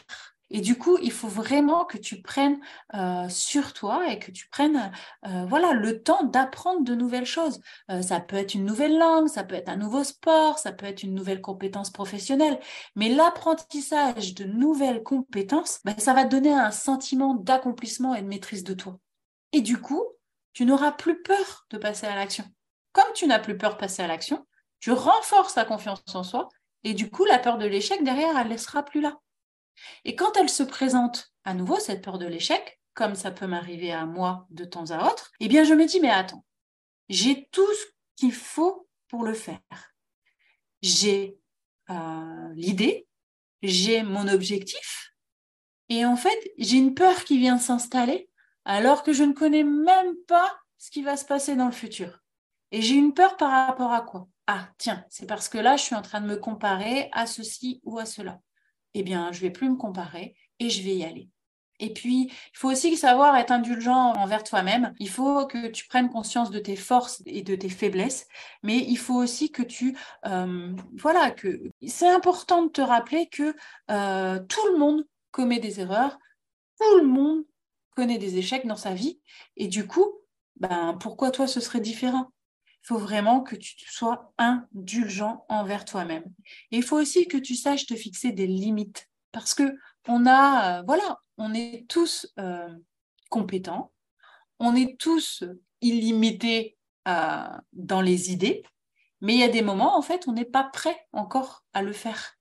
Et 0.56 0.62
du 0.62 0.78
coup, 0.78 0.98
il 1.02 1.12
faut 1.12 1.28
vraiment 1.28 1.84
que 1.84 1.98
tu 1.98 2.22
prennes 2.22 2.62
euh, 2.94 3.28
sur 3.28 3.74
toi 3.74 4.10
et 4.10 4.20
que 4.20 4.32
tu 4.32 4.48
prennes 4.48 4.90
euh, 5.28 5.46
voilà, 5.50 5.74
le 5.74 6.02
temps 6.02 6.24
d'apprendre 6.24 6.86
de 6.86 6.96
nouvelles 6.96 7.26
choses. 7.26 7.60
Euh, 7.92 8.02
ça 8.02 8.22
peut 8.22 8.38
être 8.38 8.54
une 8.54 8.64
nouvelle 8.64 8.98
langue, 8.98 9.28
ça 9.28 9.44
peut 9.44 9.56
être 9.56 9.68
un 9.68 9.76
nouveau 9.76 10.06
sport, 10.06 10.58
ça 10.58 10.72
peut 10.72 10.86
être 10.86 11.04
une 11.04 11.14
nouvelle 11.14 11.42
compétence 11.42 11.90
professionnelle. 11.90 12.58
Mais 12.96 13.10
l'apprentissage 13.10 14.34
de 14.34 14.46
nouvelles 14.46 15.04
compétences, 15.04 15.82
ben, 15.84 15.98
ça 15.98 16.14
va 16.14 16.24
donner 16.24 16.54
un 16.54 16.72
sentiment 16.72 17.34
d'accomplissement 17.34 18.16
et 18.16 18.22
de 18.22 18.28
maîtrise 18.28 18.64
de 18.64 18.76
toi. 18.76 18.98
Et 19.52 19.60
du 19.60 19.82
coup, 19.82 20.06
tu 20.54 20.64
n'auras 20.64 20.94
plus 20.94 21.22
peur 21.22 21.66
de 21.70 21.78
passer 21.78 22.08
à 22.08 22.16
l'action. 22.16 22.46
Comme 22.94 23.12
tu 23.14 23.28
n'as 23.28 23.40
plus 23.40 23.58
peur 23.58 23.74
de 23.74 23.80
passer 23.80 24.04
à 24.04 24.08
l'action, 24.08 24.48
tu 24.80 24.94
renforces 24.94 25.56
ta 25.56 25.66
confiance 25.66 26.02
en 26.14 26.24
soi 26.24 26.48
et 26.86 26.94
du 26.94 27.12
coup, 27.12 27.26
la 27.26 27.40
peur 27.40 27.58
de 27.58 27.66
l'échec 27.66 28.06
derrière, 28.06 28.38
elle 28.38 28.48
ne 28.48 28.56
sera 28.56 28.84
plus 28.84 29.02
là. 29.02 29.20
Et 30.04 30.16
quand 30.16 30.38
elle 30.38 30.50
se 30.50 30.64
présente 30.64 31.32
à 31.44 31.54
nouveau, 31.54 31.80
cette 31.80 32.04
peur 32.04 32.18
de 32.18 32.26
l'échec, 32.26 32.80
comme 32.94 33.16
ça 33.16 33.32
peut 33.32 33.48
m'arriver 33.48 33.92
à 33.92 34.06
moi 34.06 34.48
de 34.50 34.66
temps 34.66 34.92
à 34.92 35.12
autre, 35.12 35.32
eh 35.40 35.48
bien 35.48 35.64
je 35.64 35.74
me 35.74 35.86
dis, 35.86 36.00
mais 36.00 36.10
attends, 36.10 36.46
j'ai 37.10 37.48
tout 37.52 37.74
ce 37.74 37.86
qu'il 38.16 38.34
faut 38.34 38.88
pour 39.08 39.24
le 39.24 39.34
faire. 39.34 39.60
J'ai 40.82 41.38
euh, 41.90 42.50
l'idée, 42.54 43.08
j'ai 43.62 44.04
mon 44.04 44.28
objectif, 44.28 45.16
et 45.90 46.06
en 46.06 46.16
fait, 46.16 46.38
j'ai 46.58 46.78
une 46.78 46.96
peur 46.96 47.24
qui 47.24 47.38
vient 47.38 47.58
s'installer 47.58 48.30
alors 48.66 49.04
que 49.04 49.14
je 49.14 49.24
ne 49.24 49.34
connais 49.34 49.64
même 49.64 50.16
pas 50.28 50.58
ce 50.78 50.90
qui 50.90 51.04
va 51.04 51.18
se 51.18 51.26
passer 51.26 51.56
dans 51.56 51.68
le 51.68 51.72
futur. 51.72 52.24
Et 52.72 52.82
j'ai 52.82 52.96
une 52.96 53.14
peur 53.14 53.38
par 53.38 53.52
rapport 53.52 53.94
à 53.94 54.02
quoi? 54.02 54.28
Ah, 54.48 54.68
tiens, 54.78 55.06
c'est 55.10 55.28
parce 55.28 55.50
que 55.50 55.58
là, 55.58 55.78
je 55.78 55.84
suis 55.84 55.96
en 55.96 56.02
train 56.02 56.22
de 56.22 56.28
me 56.28 56.38
comparer 56.38 57.10
à 57.12 57.28
ceci 57.28 57.82
ou 57.84 58.00
à 58.00 58.06
cela 58.06 58.40
eh 58.96 59.04
bien, 59.04 59.32
je 59.32 59.42
vais 59.42 59.52
plus 59.52 59.70
me 59.70 59.76
comparer 59.78 60.36
et 60.60 60.70
je 60.72 60.82
vais 60.84 60.96
y 60.96 61.04
aller. 61.04 61.30
Et 61.80 61.92
puis, 61.94 62.30
il 62.32 62.58
faut 62.58 62.72
aussi 62.72 62.96
savoir 62.96 63.36
être 63.36 63.52
indulgent 63.52 64.14
envers 64.14 64.44
toi-même. 64.44 64.94
Il 65.00 65.10
faut 65.10 65.46
que 65.46 65.68
tu 65.68 65.88
prennes 65.88 66.10
conscience 66.10 66.50
de 66.50 66.60
tes 66.60 66.78
forces 66.78 67.22
et 67.26 67.42
de 67.44 67.56
tes 67.56 67.70
faiblesses, 67.70 68.28
mais 68.64 68.78
il 68.78 68.98
faut 68.98 69.16
aussi 69.16 69.52
que 69.52 69.62
tu, 69.62 69.98
euh, 70.26 70.74
voilà, 70.98 71.32
que 71.32 71.62
c'est 71.86 72.08
important 72.10 72.64
de 72.64 72.70
te 72.70 72.82
rappeler 72.82 73.28
que 73.28 73.54
euh, 73.92 74.40
tout 74.48 74.66
le 74.72 74.78
monde 74.80 75.06
commet 75.32 75.60
des 75.60 75.82
erreurs, 75.82 76.18
tout 76.80 76.98
le 77.00 77.06
monde 77.08 77.44
connaît 77.96 78.18
des 78.20 78.38
échecs 78.38 78.68
dans 78.68 78.78
sa 78.78 78.94
vie, 78.94 79.20
et 79.58 79.68
du 79.68 79.88
coup, 79.88 80.14
ben 80.58 80.98
pourquoi 81.02 81.32
toi 81.32 81.48
ce 81.48 81.60
serait 81.60 81.82
différent? 81.82 82.32
Faut 82.86 82.98
vraiment 83.00 83.42
que 83.42 83.56
tu 83.56 83.92
sois 83.92 84.32
indulgent 84.38 85.44
envers 85.50 85.86
toi-même. 85.86 86.26
Et 86.72 86.78
il 86.78 86.84
faut 86.84 87.00
aussi 87.00 87.28
que 87.28 87.38
tu 87.38 87.56
saches 87.56 87.88
te 87.88 87.96
fixer 87.96 88.32
des 88.32 88.46
limites 88.46 89.10
parce 89.32 89.56
que 89.56 89.76
on 90.08 90.28
a, 90.28 90.80
euh, 90.80 90.84
voilà, 90.86 91.20
on 91.38 91.54
est 91.54 91.86
tous 91.90 92.32
euh, 92.38 92.70
compétents, 93.30 93.92
on 94.60 94.76
est 94.76 95.00
tous 95.00 95.44
illimités 95.82 96.78
euh, 97.08 97.48
dans 97.74 98.02
les 98.02 98.32
idées, 98.32 98.64
mais 99.20 99.34
il 99.34 99.40
y 99.40 99.44
a 99.44 99.50
des 99.50 99.64
moments, 99.64 99.98
en 99.98 100.04
fait, 100.04 100.28
on 100.28 100.34
n'est 100.34 100.46
pas 100.46 100.64
prêt 100.64 101.08
encore 101.12 101.66
à 101.74 101.82
le 101.82 101.92
faire. 101.92 102.38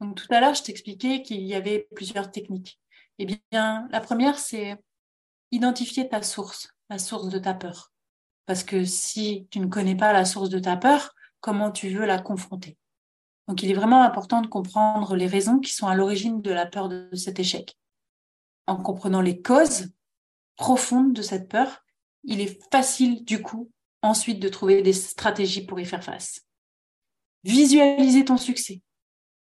Donc 0.00 0.16
tout 0.16 0.32
à 0.32 0.40
l'heure, 0.40 0.54
je 0.54 0.62
t'expliquais 0.62 1.20
qu'il 1.20 1.42
y 1.42 1.54
avait 1.54 1.88
plusieurs 1.94 2.30
techniques. 2.30 2.80
Eh 3.18 3.26
bien, 3.26 3.86
la 3.90 4.00
première, 4.00 4.38
c'est 4.38 4.78
identifier 5.50 6.08
ta 6.08 6.22
source, 6.22 6.74
la 6.88 6.98
source 6.98 7.28
de 7.28 7.38
ta 7.38 7.52
peur. 7.52 7.89
Parce 8.50 8.64
que 8.64 8.84
si 8.84 9.46
tu 9.52 9.60
ne 9.60 9.68
connais 9.68 9.94
pas 9.94 10.12
la 10.12 10.24
source 10.24 10.48
de 10.48 10.58
ta 10.58 10.76
peur, 10.76 11.14
comment 11.38 11.70
tu 11.70 11.88
veux 11.90 12.04
la 12.04 12.18
confronter? 12.18 12.76
Donc 13.46 13.62
il 13.62 13.70
est 13.70 13.74
vraiment 13.74 14.02
important 14.02 14.42
de 14.42 14.48
comprendre 14.48 15.14
les 15.14 15.28
raisons 15.28 15.60
qui 15.60 15.72
sont 15.72 15.86
à 15.86 15.94
l'origine 15.94 16.42
de 16.42 16.50
la 16.50 16.66
peur 16.66 16.88
de 16.88 17.08
cet 17.14 17.38
échec. 17.38 17.78
En 18.66 18.74
comprenant 18.74 19.20
les 19.20 19.40
causes 19.40 19.92
profondes 20.56 21.12
de 21.12 21.22
cette 21.22 21.48
peur, 21.48 21.84
il 22.24 22.40
est 22.40 22.60
facile 22.72 23.24
du 23.24 23.40
coup 23.40 23.70
ensuite 24.02 24.40
de 24.40 24.48
trouver 24.48 24.82
des 24.82 24.94
stratégies 24.94 25.64
pour 25.64 25.78
y 25.78 25.84
faire 25.84 26.02
face. 26.02 26.40
Visualiser 27.44 28.24
ton 28.24 28.36
succès. 28.36 28.82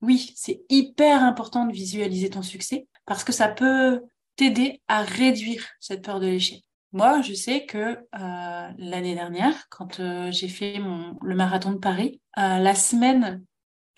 Oui, 0.00 0.32
c'est 0.36 0.62
hyper 0.70 1.22
important 1.22 1.66
de 1.66 1.72
visualiser 1.74 2.30
ton 2.30 2.42
succès 2.42 2.88
parce 3.04 3.24
que 3.24 3.32
ça 3.32 3.48
peut 3.48 4.00
t'aider 4.36 4.80
à 4.88 5.02
réduire 5.02 5.66
cette 5.80 6.02
peur 6.02 6.18
de 6.18 6.28
l'échec. 6.28 6.65
Moi, 6.96 7.20
je 7.20 7.34
sais 7.34 7.66
que 7.66 7.76
euh, 7.78 8.68
l'année 8.78 9.14
dernière, 9.14 9.68
quand 9.68 10.00
euh, 10.00 10.32
j'ai 10.32 10.48
fait 10.48 10.78
mon, 10.78 11.18
le 11.20 11.34
marathon 11.34 11.72
de 11.72 11.76
Paris, 11.76 12.22
euh, 12.38 12.56
la 12.56 12.74
semaine 12.74 13.44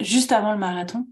juste 0.01 0.33
avant 0.33 0.51
le 0.51 0.59
marathon, 0.59 1.07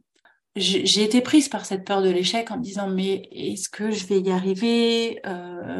j'ai 0.56 1.04
été 1.04 1.20
prise 1.20 1.48
par 1.48 1.64
cette 1.64 1.84
peur 1.84 2.02
de 2.02 2.10
l'échec 2.10 2.50
en 2.50 2.56
me 2.56 2.62
disant 2.62 2.88
mais 2.88 3.28
est-ce 3.30 3.68
que 3.68 3.92
je 3.92 4.04
vais 4.06 4.18
y 4.18 4.32
arriver? 4.32 5.20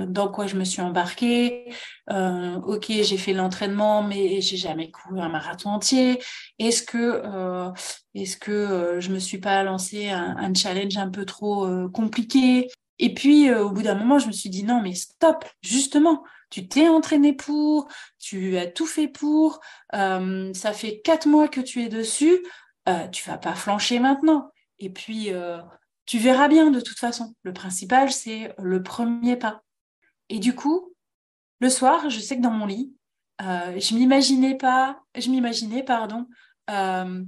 Dans 0.06 0.28
quoi 0.30 0.46
je 0.46 0.54
me 0.56 0.64
suis 0.64 0.82
embarquée? 0.82 1.72
Ok, 2.10 2.88
j'ai 2.88 3.16
fait 3.16 3.32
l'entraînement, 3.32 4.02
mais 4.02 4.42
j'ai 4.42 4.58
jamais 4.58 4.90
couru 4.90 5.18
un 5.18 5.30
marathon 5.30 5.70
entier. 5.70 6.20
Est-ce 6.58 6.82
que 6.82 7.22
est-ce 8.12 8.36
que 8.36 8.98
je 9.00 9.10
me 9.10 9.18
suis 9.18 9.38
pas 9.38 9.62
lancé 9.62 10.10
un, 10.10 10.52
challenge 10.52 10.98
un 10.98 11.08
peu 11.08 11.24
trop 11.24 11.88
compliqué? 11.88 12.68
Et 12.98 13.14
puis 13.14 13.52
au 13.52 13.70
bout 13.70 13.82
d'un 13.82 13.94
moment, 13.94 14.18
je 14.18 14.26
me 14.26 14.32
suis 14.32 14.50
dit 14.50 14.64
non 14.64 14.80
mais 14.82 14.94
stop, 14.94 15.44
justement. 15.62 16.24
Tu 16.48 16.68
t'es 16.68 16.88
entraîné 16.88 17.32
pour, 17.32 17.88
tu 18.18 18.56
as 18.56 18.66
tout 18.66 18.86
fait 18.86 19.08
pour, 19.08 19.60
ça 19.92 20.72
fait 20.72 21.00
quatre 21.00 21.26
mois 21.26 21.48
que 21.48 21.60
tu 21.60 21.82
es 21.82 21.88
dessus, 21.88 22.38
tu 23.12 23.28
vas 23.28 23.36
pas 23.36 23.54
flancher 23.54 23.98
maintenant 23.98 24.50
et 24.78 24.90
puis, 24.90 25.32
euh, 25.32 25.60
tu 26.04 26.18
verras 26.18 26.48
bien 26.48 26.70
de 26.70 26.80
toute 26.80 26.98
façon. 26.98 27.34
Le 27.42 27.52
principal, 27.52 28.12
c'est 28.12 28.54
le 28.58 28.82
premier 28.82 29.36
pas. 29.36 29.62
Et 30.28 30.38
du 30.38 30.54
coup, 30.54 30.94
le 31.60 31.70
soir, 31.70 32.10
je 32.10 32.20
sais 32.20 32.36
que 32.36 32.42
dans 32.42 32.50
mon 32.50 32.66
lit, 32.66 32.94
euh, 33.42 33.78
je 33.78 33.94
m'imaginais 33.94 34.56
pas, 34.56 35.00
je 35.16 35.30
m'imaginais, 35.30 35.82
pardon, 35.82 36.26
euh, 36.70 37.24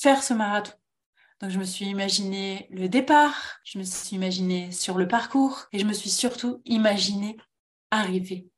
faire 0.00 0.22
ce 0.22 0.34
marathon. 0.34 0.72
Donc, 1.42 1.50
je 1.50 1.58
me 1.58 1.64
suis 1.64 1.86
imaginé 1.86 2.68
le 2.70 2.88
départ, 2.88 3.58
je 3.64 3.78
me 3.78 3.84
suis 3.84 4.16
imaginé 4.16 4.70
sur 4.70 4.96
le 4.96 5.06
parcours 5.06 5.66
et 5.72 5.78
je 5.80 5.84
me 5.84 5.92
suis 5.92 6.08
surtout 6.08 6.62
imaginé 6.64 7.36
arriver. 7.90 8.48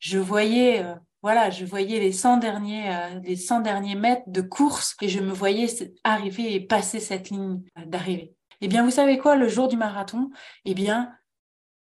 Je 0.00 0.18
voyais 0.18 0.84
voilà, 1.26 1.50
je 1.50 1.64
voyais 1.64 1.98
les 1.98 2.12
100 2.12 2.36
derniers, 2.36 2.88
euh, 2.94 3.18
les 3.24 3.34
100 3.34 3.58
derniers 3.58 3.96
mètres 3.96 4.22
de 4.28 4.42
course 4.42 4.94
et 5.02 5.08
je 5.08 5.18
me 5.18 5.32
voyais 5.32 5.66
arriver 6.04 6.54
et 6.54 6.60
passer 6.60 7.00
cette 7.00 7.30
ligne 7.30 7.62
euh, 7.78 7.84
d'arrivée. 7.84 8.32
Eh 8.60 8.68
bien, 8.68 8.84
vous 8.84 8.92
savez 8.92 9.18
quoi, 9.18 9.34
le 9.34 9.48
jour 9.48 9.66
du 9.66 9.76
marathon, 9.76 10.30
eh 10.64 10.74
bien, 10.74 11.12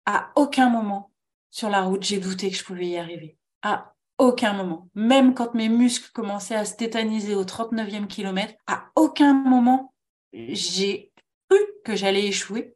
à 0.08 0.32
aucun 0.36 0.70
moment 0.70 1.12
sur 1.52 1.70
la 1.70 1.84
route, 1.84 2.02
j'ai 2.02 2.20
douté 2.20 2.50
que 2.50 2.58
je 2.58 2.64
pouvais 2.64 2.88
y 2.88 2.98
arriver. 2.98 3.38
À 3.62 3.94
aucun 4.18 4.54
moment. 4.54 4.90
Même 4.96 5.36
quand 5.36 5.54
mes 5.54 5.70
muscles 5.70 6.12
commençaient 6.12 6.56
à 6.56 6.66
se 6.66 6.76
tétaniser 6.76 7.36
au 7.36 7.44
39e 7.44 8.08
kilomètre, 8.08 8.56
à 8.66 8.86
aucun 8.96 9.34
moment, 9.34 9.94
j'ai 10.36 11.12
cru 11.50 11.60
que 11.84 11.96
j'allais 11.96 12.26
échouer 12.26 12.76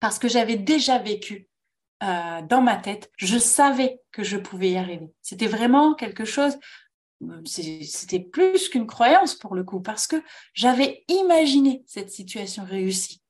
parce 0.00 0.18
que 0.18 0.28
j'avais 0.28 0.56
déjà 0.56 0.98
vécu 0.98 1.48
euh, 2.02 2.42
dans 2.42 2.60
ma 2.60 2.76
tête, 2.76 3.10
je 3.16 3.38
savais 3.38 4.00
que 4.12 4.22
je 4.22 4.36
pouvais 4.36 4.72
y 4.72 4.76
arriver. 4.76 5.10
C'était 5.22 5.46
vraiment 5.46 5.94
quelque 5.94 6.24
chose, 6.24 6.58
c'était 7.44 8.20
plus 8.20 8.68
qu'une 8.68 8.86
croyance 8.86 9.34
pour 9.34 9.54
le 9.54 9.64
coup, 9.64 9.80
parce 9.80 10.06
que 10.06 10.22
j'avais 10.52 11.04
imaginé 11.08 11.82
cette 11.86 12.10
situation 12.10 12.64
réussie. 12.64 13.22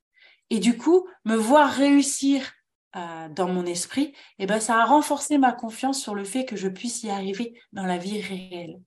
Et 0.50 0.58
du 0.58 0.76
coup, 0.76 1.06
me 1.24 1.36
voir 1.36 1.70
réussir 1.70 2.52
euh, 2.96 3.28
dans 3.28 3.48
mon 3.48 3.64
esprit, 3.66 4.14
eh 4.38 4.46
ben, 4.46 4.60
ça 4.60 4.80
a 4.80 4.84
renforcé 4.84 5.38
ma 5.38 5.52
confiance 5.52 6.02
sur 6.02 6.14
le 6.14 6.24
fait 6.24 6.44
que 6.44 6.56
je 6.56 6.68
puisse 6.68 7.02
y 7.02 7.10
arriver 7.10 7.60
dans 7.72 7.86
la 7.86 7.98
vie 7.98 8.20
réelle. 8.20 8.80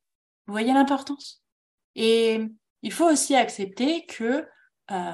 Vous 0.46 0.54
voyez 0.54 0.74
l'importance? 0.74 1.44
Et 1.96 2.42
il 2.84 2.92
faut 2.92 3.10
aussi 3.10 3.36
accepter 3.36 4.06
que 4.06 4.46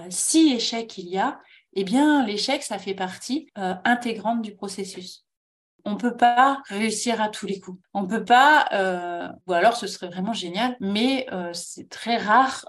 si 0.10 0.54
échec 0.54 0.98
il 0.98 1.08
y 1.10 1.18
a, 1.18 1.40
eh 1.76 1.84
bien, 1.84 2.26
l'échec, 2.26 2.64
ça 2.64 2.78
fait 2.78 2.94
partie 2.94 3.50
euh, 3.58 3.74
intégrante 3.84 4.42
du 4.42 4.56
processus. 4.56 5.26
On 5.86 5.98
peut 5.98 6.16
pas 6.16 6.62
réussir 6.70 7.22
à 7.22 7.30
tous 7.30 7.46
les 7.46 7.60
coups. 7.60 7.82
On 7.94 8.08
peut 8.08 8.24
pas, 8.24 8.68
euh, 8.72 9.28
ou 9.48 9.54
alors 9.54 9.76
ce 9.76 9.88
serait 9.88 10.08
vraiment 10.08 10.34
génial, 10.34 10.78
mais 10.80 11.26
euh, 11.34 11.52
c'est 11.54 11.90
très 11.90 12.18
rare 12.18 12.66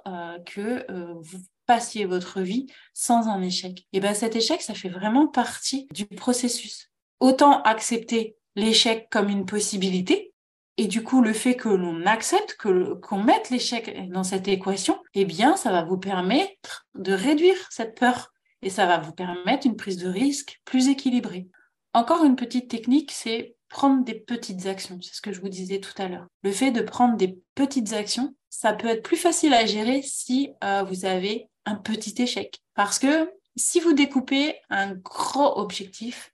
que 0.47 0.85
vous 1.21 1.39
passiez 1.67 2.07
votre 2.07 2.41
vie 2.41 2.67
sans 2.93 3.29
un 3.29 3.41
échec. 3.41 3.81
Et 3.93 3.99
eh 3.99 4.01
ben 4.01 4.15
cet 4.15 4.37
échec, 4.37 4.63
ça 4.63 4.75
fait 4.75 4.89
vraiment 4.89 5.29
partie 5.29 5.87
du 5.93 6.07
processus. 6.07 6.91
Autant 7.21 7.63
accepter 7.63 8.37
l'échec 8.57 9.09
comme 9.11 9.29
une 9.29 9.47
possibilité, 9.47 10.34
et 10.77 10.89
du 10.89 11.05
coup, 11.05 11.23
le 11.23 11.33
fait 11.33 11.55
que 11.55 11.69
l'on 11.69 12.05
accepte, 12.05 12.57
que 12.59 12.95
qu'on 12.95 13.23
mette 13.23 13.51
l'échec 13.51 14.11
dans 14.11 14.25
cette 14.25 14.49
équation, 14.49 15.01
eh 15.15 15.25
bien, 15.25 15.57
ça 15.57 15.71
va 15.71 15.85
vous 15.85 15.99
permettre 15.99 16.87
de 16.95 17.13
réduire 17.13 17.57
cette 17.71 17.99
peur 17.99 18.33
et 18.63 18.71
ça 18.71 18.87
va 18.87 18.99
vous 18.99 19.13
permettre 19.13 19.67
une 19.67 19.77
prise 19.77 19.99
de 19.99 20.09
risque 20.09 20.61
plus 20.65 20.89
équilibrée. 20.89 21.47
Encore 21.93 22.25
une 22.25 22.35
petite 22.35 22.69
technique, 22.69 23.13
c'est 23.13 23.55
prendre 23.69 24.05
des 24.05 24.15
petites 24.15 24.67
actions. 24.67 24.99
C'est 25.01 25.15
ce 25.15 25.21
que 25.21 25.33
je 25.33 25.41
vous 25.41 25.49
disais 25.49 25.79
tout 25.79 25.95
à 26.03 26.09
l'heure. 26.09 26.27
Le 26.43 26.51
fait 26.51 26.73
de 26.73 26.81
prendre 26.81 27.17
des 27.17 27.39
petites 27.55 27.93
actions, 27.93 28.35
ça 28.51 28.73
peut 28.73 28.89
être 28.89 29.03
plus 29.03 29.17
facile 29.17 29.55
à 29.55 29.67
gérer 29.67 30.03
si 30.03 30.51
euh, 30.65 30.83
vous 30.83 31.05
avez 31.05 31.49
un 31.67 31.77
petit 31.77 32.21
échec. 32.21 32.61
Parce 32.75 32.99
que 32.99 33.31
si 33.57 33.79
vous 33.79 33.93
découpez 33.93 34.57
un 34.71 34.95
gros 34.95 35.59
objectif, 35.59 36.34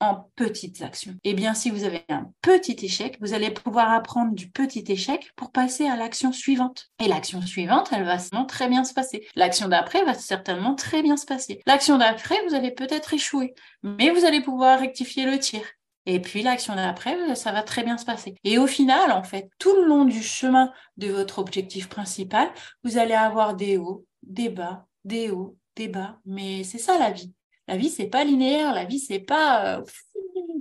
en 0.00 0.30
petites 0.34 0.82
actions. 0.82 1.14
Eh 1.24 1.34
bien, 1.34 1.54
si 1.54 1.70
vous 1.70 1.84
avez 1.84 2.04
un 2.08 2.32
petit 2.42 2.76
échec, 2.84 3.18
vous 3.20 3.34
allez 3.34 3.50
pouvoir 3.50 3.92
apprendre 3.92 4.34
du 4.34 4.50
petit 4.50 4.84
échec 4.88 5.30
pour 5.36 5.52
passer 5.52 5.86
à 5.86 5.96
l'action 5.96 6.32
suivante. 6.32 6.86
Et 6.98 7.08
l'action 7.08 7.42
suivante, 7.42 7.90
elle 7.92 8.04
va 8.04 8.18
certainement 8.18 8.46
très 8.46 8.68
bien 8.68 8.84
se 8.84 8.94
passer. 8.94 9.26
L'action 9.36 9.68
d'après 9.68 10.04
va 10.04 10.14
certainement 10.14 10.74
très 10.74 11.02
bien 11.02 11.16
se 11.16 11.26
passer. 11.26 11.60
L'action 11.66 11.98
d'après, 11.98 12.36
vous 12.48 12.54
allez 12.54 12.70
peut-être 12.70 13.14
échouer, 13.14 13.54
mais 13.82 14.10
vous 14.10 14.24
allez 14.24 14.40
pouvoir 14.40 14.80
rectifier 14.80 15.26
le 15.26 15.38
tir. 15.38 15.62
Et 16.06 16.20
puis 16.20 16.42
l'action 16.42 16.74
d'après, 16.74 17.34
ça 17.34 17.52
va 17.52 17.62
très 17.62 17.84
bien 17.84 17.98
se 17.98 18.04
passer. 18.04 18.34
Et 18.42 18.58
au 18.58 18.66
final, 18.66 19.12
en 19.12 19.22
fait, 19.22 19.50
tout 19.58 19.74
le 19.74 19.86
long 19.86 20.04
du 20.04 20.22
chemin 20.22 20.72
de 20.96 21.08
votre 21.08 21.38
objectif 21.38 21.88
principal, 21.88 22.50
vous 22.84 22.96
allez 22.96 23.14
avoir 23.14 23.54
des 23.54 23.76
hauts, 23.76 24.06
des 24.22 24.48
bas, 24.48 24.86
des 25.04 25.30
hauts, 25.30 25.56
des 25.76 25.88
bas. 25.88 26.18
Mais 26.24 26.64
c'est 26.64 26.78
ça 26.78 26.98
la 26.98 27.10
vie. 27.10 27.32
La 27.68 27.76
vie, 27.76 27.90
c'est 27.90 28.08
pas 28.08 28.24
linéaire. 28.24 28.74
La 28.74 28.84
vie, 28.84 28.98
c'est 28.98 29.20
pas 29.20 29.78
euh, 29.78 29.84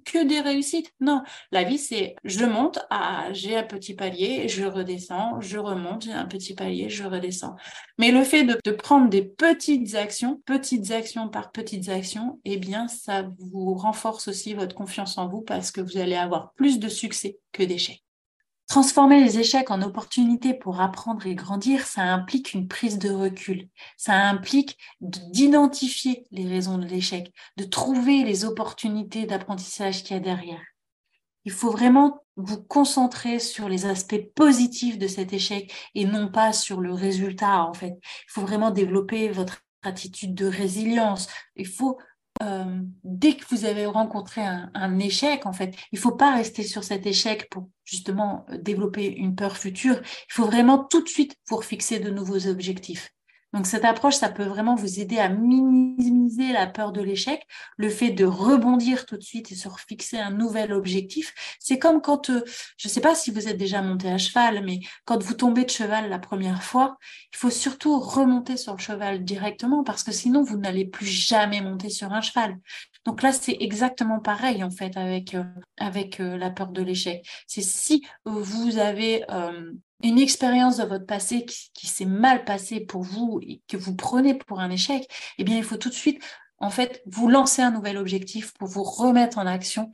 que 0.05 0.23
des 0.23 0.41
réussites. 0.41 0.93
Non, 0.99 1.23
la 1.51 1.63
vie, 1.63 1.77
c'est 1.77 2.15
je 2.23 2.45
monte, 2.45 2.79
ah, 2.89 3.29
j'ai 3.31 3.55
un 3.55 3.63
petit 3.63 3.93
palier, 3.93 4.47
je 4.47 4.65
redescends, 4.65 5.39
je 5.41 5.57
remonte, 5.57 6.03
j'ai 6.03 6.13
un 6.13 6.25
petit 6.25 6.53
palier, 6.53 6.89
je 6.89 7.03
redescends. 7.03 7.55
Mais 7.97 8.11
le 8.11 8.23
fait 8.23 8.43
de, 8.43 8.57
de, 8.63 8.71
prendre 8.71 9.09
des 9.09 9.23
petites 9.23 9.95
actions, 9.95 10.41
petites 10.45 10.91
actions 10.91 11.29
par 11.29 11.51
petites 11.51 11.89
actions, 11.89 12.39
eh 12.45 12.57
bien, 12.57 12.87
ça 12.87 13.27
vous 13.39 13.73
renforce 13.73 14.27
aussi 14.27 14.53
votre 14.53 14.75
confiance 14.75 15.17
en 15.17 15.27
vous 15.27 15.41
parce 15.41 15.71
que 15.71 15.81
vous 15.81 15.97
allez 15.97 16.15
avoir 16.15 16.53
plus 16.53 16.79
de 16.79 16.89
succès 16.89 17.37
que 17.51 17.63
d'échecs. 17.63 18.03
Transformer 18.69 19.19
les 19.19 19.39
échecs 19.39 19.71
en 19.71 19.81
opportunités 19.81 20.53
pour 20.53 20.79
apprendre 20.79 21.25
et 21.25 21.33
grandir, 21.33 21.87
ça 21.87 22.03
implique 22.03 22.53
une 22.53 22.67
prise 22.67 22.99
de 22.99 23.09
recul. 23.09 23.67
Ça 23.97 24.13
implique 24.13 24.77
d'identifier 25.01 26.27
les 26.29 26.47
raisons 26.47 26.77
de 26.77 26.85
l'échec, 26.85 27.33
de 27.57 27.63
trouver 27.63 28.23
les 28.23 28.45
opportunités 28.45 29.25
d'apprentissage 29.25 30.03
qu'il 30.03 30.15
y 30.15 30.19
a 30.19 30.21
derrière. 30.21 30.61
Il 31.45 31.51
faut 31.51 31.71
vraiment 31.71 32.21
vous 32.35 32.61
concentrer 32.61 33.39
sur 33.39 33.69
les 33.69 33.87
aspects 33.87 34.21
positifs 34.35 34.99
de 34.99 35.07
cet 35.07 35.33
échec 35.33 35.73
et 35.95 36.05
non 36.05 36.27
pas 36.27 36.53
sur 36.53 36.79
le 36.79 36.93
résultat, 36.93 37.63
en 37.63 37.73
fait. 37.73 37.97
Il 38.03 38.31
faut 38.31 38.41
vraiment 38.41 38.69
développer 38.69 39.29
votre 39.29 39.63
attitude 39.81 40.35
de 40.35 40.45
résilience. 40.45 41.27
Il 41.55 41.65
faut 41.67 41.97
euh, 42.41 42.81
dès 43.03 43.33
que 43.33 43.45
vous 43.49 43.65
avez 43.65 43.85
rencontré 43.85 44.41
un, 44.41 44.99
échec, 44.99 45.45
en 45.45 45.53
fait, 45.53 45.75
il 45.91 45.99
faut 45.99 46.15
pas 46.15 46.35
rester 46.35 46.63
sur 46.63 46.83
cet 46.83 47.05
échec 47.05 47.49
pour 47.49 47.69
justement 47.83 48.45
euh, 48.49 48.57
développer 48.57 49.07
une 49.07 49.35
peur 49.35 49.57
future. 49.57 49.99
Il 50.29 50.33
faut 50.33 50.45
vraiment 50.45 50.83
tout 50.83 51.03
de 51.03 51.09
suite 51.09 51.35
pour 51.47 51.65
fixer 51.65 51.99
de 51.99 52.09
nouveaux 52.09 52.47
objectifs. 52.47 53.13
Donc 53.53 53.65
cette 53.65 53.85
approche, 53.85 54.15
ça 54.15 54.29
peut 54.29 54.43
vraiment 54.43 54.75
vous 54.75 54.99
aider 54.99 55.17
à 55.17 55.27
minimiser 55.27 56.51
la 56.51 56.67
peur 56.67 56.91
de 56.91 57.01
l'échec, 57.01 57.47
le 57.77 57.89
fait 57.89 58.11
de 58.11 58.23
rebondir 58.25 59.07
tout 59.07 59.17
de 59.17 59.23
suite 59.23 59.51
et 59.51 59.55
se 59.55 59.67
fixer 59.87 60.19
un 60.19 60.29
nouvel 60.29 60.71
objectif. 60.71 61.33
C'est 61.59 61.79
comme 61.79 61.99
quand, 62.01 62.29
euh, 62.29 62.43
je 62.77 62.87
ne 62.87 62.91
sais 62.91 63.01
pas 63.01 63.15
si 63.15 63.31
vous 63.31 63.47
êtes 63.47 63.57
déjà 63.57 63.81
monté 63.81 64.09
à 64.09 64.19
cheval, 64.19 64.63
mais 64.63 64.81
quand 65.05 65.23
vous 65.23 65.33
tombez 65.33 65.65
de 65.65 65.69
cheval 65.71 66.09
la 66.09 66.19
première 66.19 66.61
fois, 66.61 66.97
il 67.33 67.37
faut 67.37 67.49
surtout 67.49 67.99
remonter 67.99 68.55
sur 68.55 68.73
le 68.73 68.79
cheval 68.79 69.23
directement 69.23 69.83
parce 69.83 70.03
que 70.03 70.11
sinon 70.11 70.43
vous 70.43 70.57
n'allez 70.57 70.85
plus 70.85 71.07
jamais 71.07 71.61
monter 71.61 71.89
sur 71.89 72.11
un 72.11 72.21
cheval. 72.21 72.55
Donc 73.05 73.21
là, 73.21 73.31
c'est 73.31 73.57
exactement 73.59 74.19
pareil 74.19 74.63
en 74.63 74.69
fait 74.69 74.95
avec 74.97 75.33
euh, 75.33 75.43
euh, 75.81 76.37
la 76.37 76.49
peur 76.49 76.71
de 76.71 76.81
l'échec. 76.81 77.25
C'est 77.47 77.61
si 77.61 78.05
vous 78.25 78.77
avez 78.77 79.25
une 80.03 80.19
expérience 80.19 80.77
de 80.77 80.83
votre 80.83 81.05
passé 81.05 81.45
qui, 81.45 81.87
s'est 81.87 82.05
mal 82.05 82.45
passée 82.45 82.79
pour 82.79 83.03
vous 83.03 83.39
et 83.41 83.61
que 83.67 83.77
vous 83.77 83.95
prenez 83.95 84.33
pour 84.33 84.59
un 84.59 84.69
échec, 84.69 85.09
eh 85.37 85.43
bien, 85.43 85.57
il 85.57 85.63
faut 85.63 85.77
tout 85.77 85.89
de 85.89 85.93
suite, 85.93 86.23
en 86.59 86.69
fait, 86.69 87.01
vous 87.05 87.27
lancer 87.27 87.61
un 87.61 87.71
nouvel 87.71 87.97
objectif 87.97 88.53
pour 88.53 88.67
vous 88.67 88.83
remettre 88.83 89.37
en 89.37 89.45
action. 89.45 89.91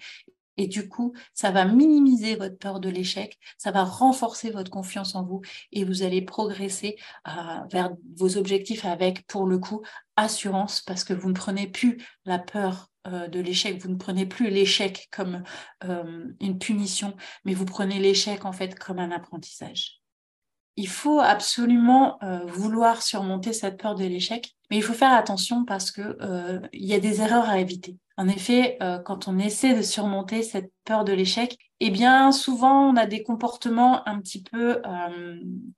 Et 0.57 0.67
du 0.67 0.87
coup, 0.87 1.13
ça 1.33 1.51
va 1.51 1.65
minimiser 1.65 2.35
votre 2.35 2.57
peur 2.57 2.79
de 2.79 2.87
l'échec, 2.87 3.37
ça 3.57 3.71
va 3.71 3.83
renforcer 3.83 4.51
votre 4.51 4.71
confiance 4.71 5.13
en 5.15 5.25
vous 5.25 5.41
et 5.73 5.83
vous 5.83 6.01
allez 6.01 6.21
progresser 6.21 6.95
euh, 7.27 7.31
vers 7.69 7.91
vos 8.15 8.37
objectifs 8.37 8.85
avec, 8.85 9.27
pour 9.27 9.47
le 9.47 9.57
coup, 9.57 9.81
assurance 10.17 10.81
parce 10.81 11.03
que 11.03 11.13
vous 11.13 11.29
ne 11.29 11.33
prenez 11.33 11.67
plus 11.67 11.97
la 12.25 12.39
peur 12.39 12.89
euh, 13.07 13.27
de 13.27 13.39
l'échec. 13.39 13.81
Vous 13.81 13.89
ne 13.89 13.97
prenez 13.97 14.25
plus 14.25 14.49
l'échec 14.49 15.07
comme 15.11 15.43
euh, 15.83 16.25
une 16.39 16.57
punition, 16.57 17.15
mais 17.43 17.53
vous 17.53 17.65
prenez 17.65 17.99
l'échec 17.99 18.45
en 18.45 18.51
fait 18.51 18.77
comme 18.77 18.99
un 18.99 19.11
apprentissage. 19.11 20.01
il 20.77 20.89
faut 20.89 21.21
absolument 21.21 22.19
vouloir 22.47 23.01
surmonter 23.01 23.53
cette 23.53 23.77
peur 23.77 23.95
de 23.95 24.03
l'échec, 24.03 24.55
mais 24.69 24.77
il 24.77 24.83
faut 24.83 24.93
faire 24.93 25.13
attention 25.13 25.63
parce 25.63 25.89
que 25.89 26.17
il 26.73 26.85
y 26.85 26.93
a 26.93 26.99
des 26.99 27.21
erreurs 27.21 27.49
à 27.49 27.59
éviter. 27.59 27.97
En 28.17 28.27
effet, 28.27 28.77
quand 29.05 29.29
on 29.29 29.39
essaie 29.39 29.73
de 29.73 29.81
surmonter 29.81 30.43
cette 30.43 30.73
peur 30.83 31.05
de 31.05 31.13
l'échec, 31.13 31.57
eh 31.79 31.91
bien 31.91 32.33
souvent 32.33 32.89
on 32.89 32.97
a 32.97 33.05
des 33.05 33.23
comportements 33.23 34.05
un 34.05 34.19
petit 34.19 34.43
peu 34.43 34.81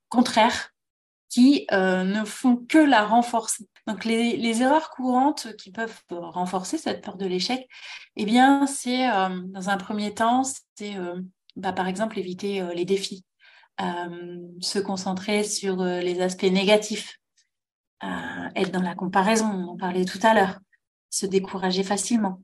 contraires 0.08 0.72
qui 1.28 1.66
ne 1.70 2.24
font 2.24 2.56
que 2.56 2.78
la 2.78 3.04
renforcer. 3.04 3.68
Donc 3.88 4.04
les, 4.04 4.62
erreurs 4.62 4.90
courantes 4.90 5.56
qui 5.56 5.72
peuvent 5.72 6.02
renforcer 6.10 6.76
cette 6.76 7.02
peur 7.02 7.16
de 7.16 7.24
l'échec, 7.24 7.66
eh 8.16 8.26
bien 8.26 8.66
c'est 8.66 9.10
euh, 9.10 9.40
dans 9.46 9.70
un 9.70 9.78
premier 9.78 10.12
temps, 10.12 10.42
c'est 10.74 10.94
euh, 10.96 11.18
bah, 11.56 11.72
par 11.72 11.88
exemple 11.88 12.18
éviter 12.18 12.60
euh, 12.60 12.74
les 12.74 12.84
défis, 12.84 13.24
se 14.60 14.78
concentrer 14.78 15.42
sur 15.42 15.82
les 15.84 16.20
aspects 16.20 16.42
négatifs, 16.42 17.16
être 18.56 18.72
dans 18.72 18.82
la 18.82 18.96
comparaison, 18.96 19.46
on 19.46 19.68
en 19.68 19.76
parlait 19.76 20.04
tout 20.04 20.18
à 20.22 20.34
l'heure, 20.34 20.58
se 21.10 21.26
décourager 21.26 21.84
facilement, 21.84 22.42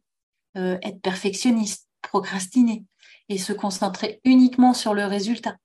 être 0.55 1.01
perfectionniste, 1.01 1.89
procrastiner. 2.03 2.85
Et 3.31 3.39
se 3.39 3.55
concentrer 3.55 4.21
uniquement 4.25 4.75
sur 4.75 4.93
le 4.93 5.07
résultat. 5.07 5.57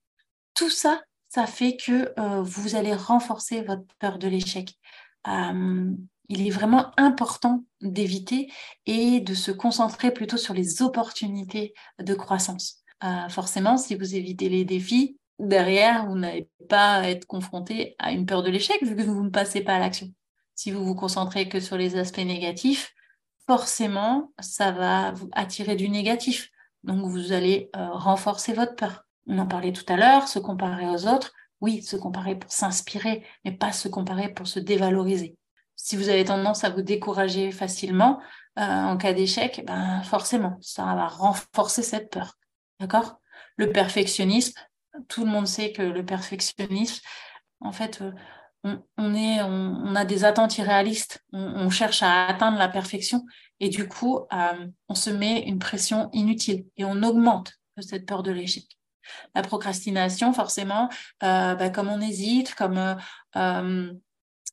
Tout 0.54 0.70
ça, 0.70 1.02
ça 1.30 1.46
fait 1.46 1.78
que 1.78 2.14
vous 2.42 2.76
allez 2.76 2.94
renforcer 2.94 3.62
votre 3.62 3.86
peur 4.00 4.18
de 4.18 4.28
l'échec. 4.28 4.76
Euh, 5.28 5.92
il 6.30 6.46
est 6.46 6.52
vraiment 6.52 6.92
important 6.98 7.66
d'éviter 7.82 8.52
et 8.86 9.20
de 9.20 9.34
se 9.34 9.52
concentrer 9.52 10.12
plutôt 10.12 10.38
sur 10.38 10.54
les 10.54 10.82
opportunités 10.82 11.74
de 12.00 12.14
croissance. 12.14 12.84
Euh, 13.04 13.30
forcément, 13.30 13.78
si 13.78 13.96
vous 13.96 14.16
évitez 14.16 14.48
les 14.48 14.64
défis, 14.64 15.18
derrière, 15.40 16.06
vous 16.06 16.18
n'allez 16.18 16.48
pas 16.70 17.08
être 17.10 17.26
confronté 17.26 17.96
à 17.98 18.12
une 18.12 18.26
peur 18.26 18.44
de 18.44 18.52
l'échec 18.52 18.84
vu 18.84 18.96
que 18.96 19.02
vous 19.02 19.24
ne 19.24 19.30
passez 19.30 19.62
pas 19.62 19.76
à 19.76 19.80
l'action. 19.80 20.12
Si 20.54 20.72
vous 20.72 20.86
vous 20.86 20.96
concentrez 20.96 21.50
que 21.50 21.60
sur 21.60 21.78
les 21.78 21.96
aspects 21.96 22.18
négatifs, 22.20 22.94
forcément, 23.48 24.32
ça 24.40 24.72
va 24.72 25.14
vous 25.14 25.30
attirer 25.32 25.76
du 25.76 25.90
négatif. 25.90 26.50
Donc, 26.84 27.06
vous 27.06 27.32
allez 27.32 27.70
euh, 27.76 27.90
renforcer 27.92 28.54
votre 28.54 28.76
peur. 28.76 29.06
On 29.30 29.38
en 29.40 29.48
parlait 29.48 29.72
tout 29.72 29.86
à 29.88 29.96
l'heure, 29.96 30.28
se 30.28 30.40
comparer 30.40 30.88
aux 30.88 31.08
autres 31.08 31.32
oui, 31.62 31.82
se 31.84 31.96
comparer 31.96 32.38
pour 32.38 32.52
s'inspirer, 32.52 33.26
mais 33.44 33.52
pas 33.52 33.72
se 33.72 33.88
comparer 33.88 34.30
pour 34.30 34.48
se 34.48 34.60
dévaloriser. 34.60 35.36
Si 35.76 35.96
vous 35.96 36.10
avez 36.10 36.26
tendance 36.26 36.64
à 36.64 36.70
vous 36.70 36.82
décourager 36.82 37.52
facilement 37.52 38.20
euh, 38.58 38.64
en 38.64 38.98
cas 38.98 39.14
d'échec, 39.14 39.64
ben 39.66 40.02
forcément, 40.04 40.58
ça 40.62 40.84
va 40.84 41.08
renforcer 41.08 41.84
cette 41.84 42.10
peur. 42.10 42.38
D'accord? 42.80 43.20
Le 43.56 43.72
perfectionnisme, 43.72 44.60
tout 45.08 45.26
le 45.26 45.32
monde 45.32 45.48
sait 45.48 45.72
que 45.72 45.82
le 45.82 46.06
perfectionnisme, 46.06 47.02
en 47.62 47.72
fait, 47.72 48.02
euh, 48.02 48.78
on, 48.98 49.96
a 49.96 50.06
des 50.06 50.26
attentes 50.26 50.58
irréalistes. 50.58 51.24
On, 51.32 51.70
cherche 51.70 52.04
à 52.04 52.28
atteindre 52.28 52.58
la 52.58 52.68
perfection 52.68 53.26
et 53.60 53.70
du 53.70 53.88
coup, 53.88 54.20
euh, 54.34 54.68
on 54.90 54.96
se 54.96 55.10
met 55.10 55.44
une 55.44 55.60
pression 55.60 56.10
inutile 56.14 56.66
et 56.78 56.84
on 56.86 57.04
augmente 57.04 57.54
cette 57.80 58.06
peur 58.06 58.24
de 58.24 58.32
l'échec. 58.32 58.79
La 59.36 59.42
procrastination, 59.42 60.34
forcément, 60.34 60.90
euh, 61.24 61.56
bah, 61.56 61.70
comme 61.70 61.90
on 61.90 62.02
hésite, 62.02 62.56
comme 62.56 62.78
euh, 62.78 62.96
euh, 63.36 63.94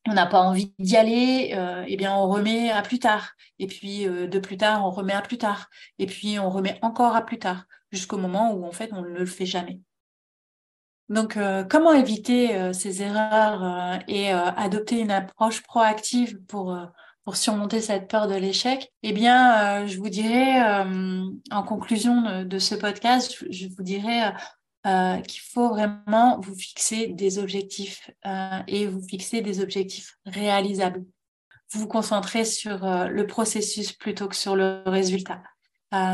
on 0.08 0.14
n'a 0.14 0.26
pas 0.26 0.40
envie 0.40 0.72
d'y 0.78 0.96
aller, 0.96 1.56
eh 1.88 1.96
bien 1.96 2.14
on 2.14 2.28
remet 2.28 2.70
à 2.70 2.82
plus 2.82 3.00
tard. 3.00 3.32
Et 3.58 3.66
puis 3.66 4.04
de 4.04 4.38
plus 4.38 4.56
tard, 4.56 4.86
on 4.86 4.90
remet 4.90 5.12
à 5.12 5.20
plus 5.20 5.36
tard. 5.36 5.68
Et 5.98 6.06
puis 6.06 6.38
on 6.38 6.48
remet 6.48 6.78
encore 6.82 7.16
à 7.16 7.26
plus 7.26 7.40
tard, 7.40 7.64
jusqu'au 7.90 8.16
moment 8.16 8.52
où 8.52 8.64
en 8.64 8.70
fait 8.70 8.92
on 8.92 9.02
ne 9.02 9.08
le 9.08 9.26
fait 9.26 9.46
jamais. 9.46 9.80
Donc, 11.08 11.36
comment 11.68 11.92
éviter 11.92 12.72
ces 12.72 13.02
erreurs 13.02 13.98
et 14.06 14.30
adopter 14.30 15.00
une 15.00 15.10
approche 15.10 15.64
proactive 15.64 16.38
pour 16.46 16.78
pour 17.26 17.36
surmonter 17.36 17.80
cette 17.80 18.08
peur 18.08 18.28
de 18.28 18.36
l'échec 18.36 18.92
Eh 19.02 19.12
bien, 19.12 19.82
euh, 19.82 19.86
je 19.88 19.98
vous 19.98 20.08
dirais, 20.08 20.62
euh, 20.62 21.24
en 21.50 21.62
conclusion 21.64 22.44
de, 22.44 22.58
ce 22.60 22.76
podcast, 22.76 23.44
je, 23.50 23.66
vous 23.66 23.82
dirais 23.82 24.32
euh, 24.86 25.20
qu'il 25.22 25.40
faut 25.40 25.68
vraiment 25.68 26.38
vous 26.40 26.54
fixer 26.54 27.08
des 27.08 27.40
objectifs 27.40 28.12
et 28.68 28.86
vous 28.86 29.02
fixer 29.02 29.40
des 29.40 29.60
objectifs 29.60 30.16
réalisables. 30.24 31.04
Vous 31.72 31.80
vous 31.80 31.88
concentrez 31.88 32.44
sur 32.44 32.86
le 32.86 33.26
processus 33.26 33.90
plutôt 33.92 34.28
que 34.28 34.36
sur 34.36 34.54
le 34.54 34.84
résultat. 34.86 35.42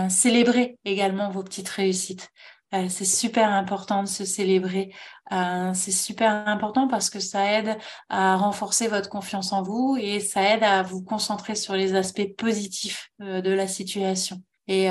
célébrez 0.09 0.79
également 0.87 1.29
vos 1.29 1.43
petites 1.43 1.69
réussites. 1.69 2.31
Euh, 2.75 2.89
c'est 2.89 3.05
super 3.05 3.49
important 3.51 4.03
de 4.03 4.09
se 4.09 4.25
célébrer. 4.25 4.95
Euh, 5.33 5.73
c'est 5.75 5.93
super 5.93 6.31
important 6.49 6.89
parce 6.89 7.11
que 7.11 7.21
ça 7.21 7.45
aide 7.53 7.77
à 8.09 8.37
renforcer 8.37 8.89
votre 8.89 9.09
confiance 9.09 9.53
en 9.53 9.63
vous 9.63 9.97
et 10.01 10.21
ça 10.21 10.43
aide 10.55 10.63
à 10.63 10.83
vous 10.83 11.03
concentrer 11.03 11.55
sur 11.55 11.75
les 11.75 11.95
aspects 11.95 12.35
positifs 12.37 13.11
euh, 13.21 13.41
de 13.43 13.51
la 13.51 13.67
situation 13.67 14.43
et 14.69 14.89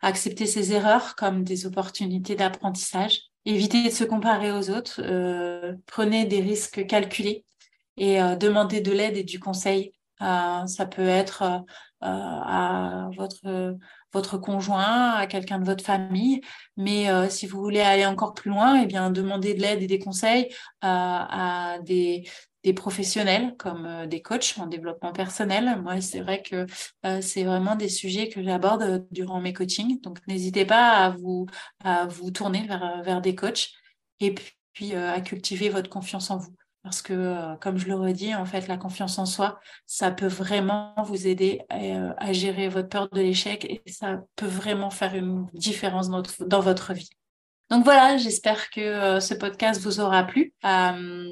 accepter 0.00 0.46
ses 0.46 0.72
erreurs 0.72 1.14
comme 1.14 1.44
des 1.44 1.66
opportunités 1.66 2.36
d'apprentissage. 2.36 3.20
Évitez 3.44 3.84
de 3.84 3.90
se 3.90 4.02
comparer 4.02 4.50
aux 4.50 4.70
autres. 4.70 5.02
prenez 5.84 6.24
des 6.24 6.40
risques 6.40 6.86
calculés 6.86 7.44
et 7.98 8.18
demandez 8.40 8.80
de 8.80 8.92
l'aide 8.92 9.18
et 9.18 9.22
du 9.22 9.38
conseil. 9.38 9.92
ça 10.20 10.86
peut 10.90 11.06
être 11.06 11.62
à 12.00 13.10
votre 13.14 13.76
votre 14.14 14.38
conjoint, 14.38 15.10
à 15.10 15.26
quelqu'un 15.26 15.58
de 15.58 15.66
votre 15.66 15.84
famille. 15.84 16.40
Mais 16.76 17.10
euh, 17.10 17.28
si 17.28 17.46
vous 17.46 17.60
voulez 17.60 17.80
aller 17.80 18.06
encore 18.06 18.32
plus 18.32 18.50
loin, 18.50 18.80
eh 18.80 18.86
bien, 18.86 19.10
demandez 19.10 19.54
de 19.54 19.60
l'aide 19.60 19.82
et 19.82 19.86
des 19.86 19.98
conseils 19.98 20.48
à, 20.80 21.78
des, 21.82 22.24
professionnels 22.76 23.54
comme 23.58 23.84
euh, 23.84 24.06
des 24.06 24.22
coachs 24.22 24.54
en 24.58 24.66
développement 24.66 25.12
personnel. 25.12 25.82
Moi, 25.82 26.00
c'est 26.00 26.20
vrai 26.20 26.42
que 26.42 26.64
euh, 27.04 27.20
c'est 27.20 27.44
vraiment 27.44 27.76
des 27.76 27.90
sujets 27.90 28.30
que 28.30 28.42
j'aborde 28.42 29.06
durant 29.10 29.40
mes 29.40 29.52
coachings. 29.52 30.00
Donc, 30.00 30.18
n'hésitez 30.26 30.64
pas 30.64 31.04
à 31.04 31.10
vous, 31.10 31.46
à 31.84 32.06
vous 32.06 32.30
tourner 32.30 32.66
vers, 32.66 33.02
vers 33.02 33.20
des 33.20 33.34
coachs 33.34 33.68
et 34.20 34.34
puis 34.72 34.94
à 34.94 35.20
cultiver 35.20 35.68
votre 35.68 35.90
confiance 35.90 36.30
en 36.30 36.38
vous. 36.38 36.54
Parce 36.84 37.00
que, 37.00 37.14
euh, 37.14 37.56
comme 37.62 37.78
je 37.78 37.88
le 37.88 37.94
redis, 37.94 38.34
en 38.34 38.44
fait, 38.44 38.68
la 38.68 38.76
confiance 38.76 39.18
en 39.18 39.24
soi, 39.24 39.58
ça 39.86 40.10
peut 40.10 40.26
vraiment 40.26 40.92
vous 41.06 41.26
aider 41.26 41.62
euh, 41.72 42.12
à, 42.18 42.34
gérer 42.34 42.68
votre 42.68 42.90
peur 42.90 43.08
de 43.08 43.22
l'échec 43.22 43.64
et 43.64 43.82
ça 43.90 44.20
peut 44.36 44.46
vraiment 44.46 44.90
faire 44.90 45.14
une 45.14 45.46
différence 45.54 46.10
dans, 46.10 46.60
votre 46.60 46.92
vie. 46.92 47.08
Donc 47.70 47.84
voilà, 47.84 48.18
j'espère 48.18 48.68
que 48.68 48.82
euh, 48.82 49.18
ce 49.18 49.32
podcast 49.32 49.80
vous 49.80 49.98
aura 49.98 50.24
plu. 50.24 50.52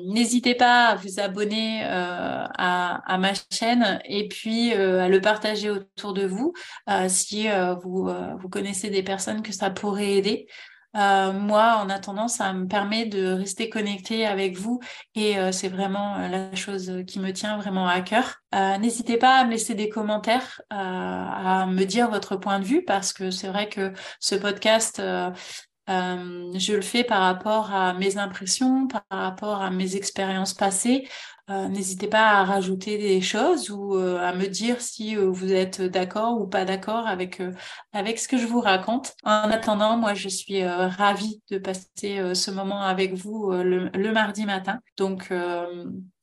N'hésitez 0.06 0.54
pas 0.54 0.86
à 0.86 0.94
vous 0.94 1.20
abonner 1.20 1.84
à, 1.84 3.18
ma 3.18 3.32
chaîne 3.50 4.00
et 4.06 4.28
puis 4.28 4.72
à 4.72 5.08
le 5.08 5.20
partager 5.20 5.68
autour 5.68 6.14
de 6.14 6.26
vous 6.26 6.54
si 7.08 7.46
vous, 7.82 8.10
vous 8.38 8.48
connaissez 8.48 8.88
des 8.88 9.02
personnes 9.02 9.42
que 9.42 9.52
ça 9.52 9.68
pourrait 9.68 10.14
aider. 10.14 10.46
Euh, 10.96 11.32
moi, 11.32 11.78
en 11.82 11.88
attendant, 11.88 12.28
ça 12.28 12.52
me 12.52 12.66
permet 12.66 13.06
de 13.06 13.32
rester 13.32 13.70
connecté 13.70 14.26
avec 14.26 14.56
vous 14.56 14.80
et 15.14 15.38
euh, 15.38 15.50
c'est 15.52 15.68
vraiment 15.68 16.16
euh, 16.16 16.28
la 16.28 16.54
chose 16.54 17.02
qui 17.06 17.18
me 17.18 17.32
tient 17.32 17.56
vraiment 17.56 17.86
à 17.88 18.00
cœur. 18.00 18.36
N'hésitez 18.80 19.16
pas 19.16 19.36
à 19.38 19.44
me 19.44 19.50
laisser 19.50 19.74
des 19.74 19.88
commentaires, 19.88 20.60
à 20.68 21.64
me 21.66 21.84
dire 21.84 22.10
votre 22.10 22.36
point 22.36 22.58
de 22.60 22.64
vue 22.64 22.84
parce 22.84 23.14
que 23.14 23.30
c'est 23.30 23.48
vrai 23.48 23.70
que 23.70 23.94
ce 24.20 24.34
podcast, 24.34 25.00
je 25.88 26.74
le 26.74 26.82
fais 26.82 27.04
par 27.04 27.22
rapport 27.22 27.72
à 27.72 27.94
mes 27.94 28.18
impressions, 28.18 28.86
par 28.88 29.04
rapport 29.10 29.62
à 29.62 29.70
mes 29.70 29.96
expériences 29.96 30.54
passées. 30.54 31.06
Euh, 31.50 31.68
n'hésitez 31.68 32.06
pas 32.06 32.30
à 32.30 32.44
rajouter 32.44 32.98
des 32.98 33.20
choses 33.20 33.68
ou 33.70 33.96
euh, 33.96 34.18
à 34.20 34.32
me 34.32 34.46
dire 34.46 34.80
si 34.80 35.16
euh, 35.16 35.28
vous 35.28 35.52
êtes 35.52 35.82
d'accord 35.82 36.40
ou 36.40 36.46
pas 36.46 36.64
d'accord 36.64 37.08
avec, 37.08 37.42
avec 37.92 38.18
ce 38.20 38.28
que 38.28 38.38
je 38.38 38.46
vous 38.46 38.60
raconte. 38.60 39.14
En 39.24 39.50
attendant, 39.50 39.96
moi, 39.96 40.14
je 40.14 40.28
suis 40.28 40.64
ravie 40.64 41.42
de 41.50 41.58
passer 41.58 42.34
ce 42.34 42.50
moment 42.50 42.82
avec 42.82 43.14
vous 43.14 43.50
le, 43.50 44.12
mardi 44.12 44.46
matin. 44.46 44.78
Donc, 44.96 45.32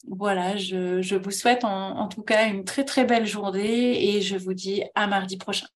voilà, 0.08 0.56
je, 0.58 1.16
vous 1.16 1.32
souhaite 1.32 1.64
en 1.64 2.08
tout 2.08 2.24
cas 2.24 2.48
une 2.48 2.64
très 2.64 2.86
très 2.86 3.06
belle 3.06 3.26
journée 3.26 4.16
et 4.16 4.22
je 4.22 4.38
vous 4.38 4.54
dis 4.54 4.84
à 4.96 5.08
mardi 5.08 5.38
prochain. 5.38 5.68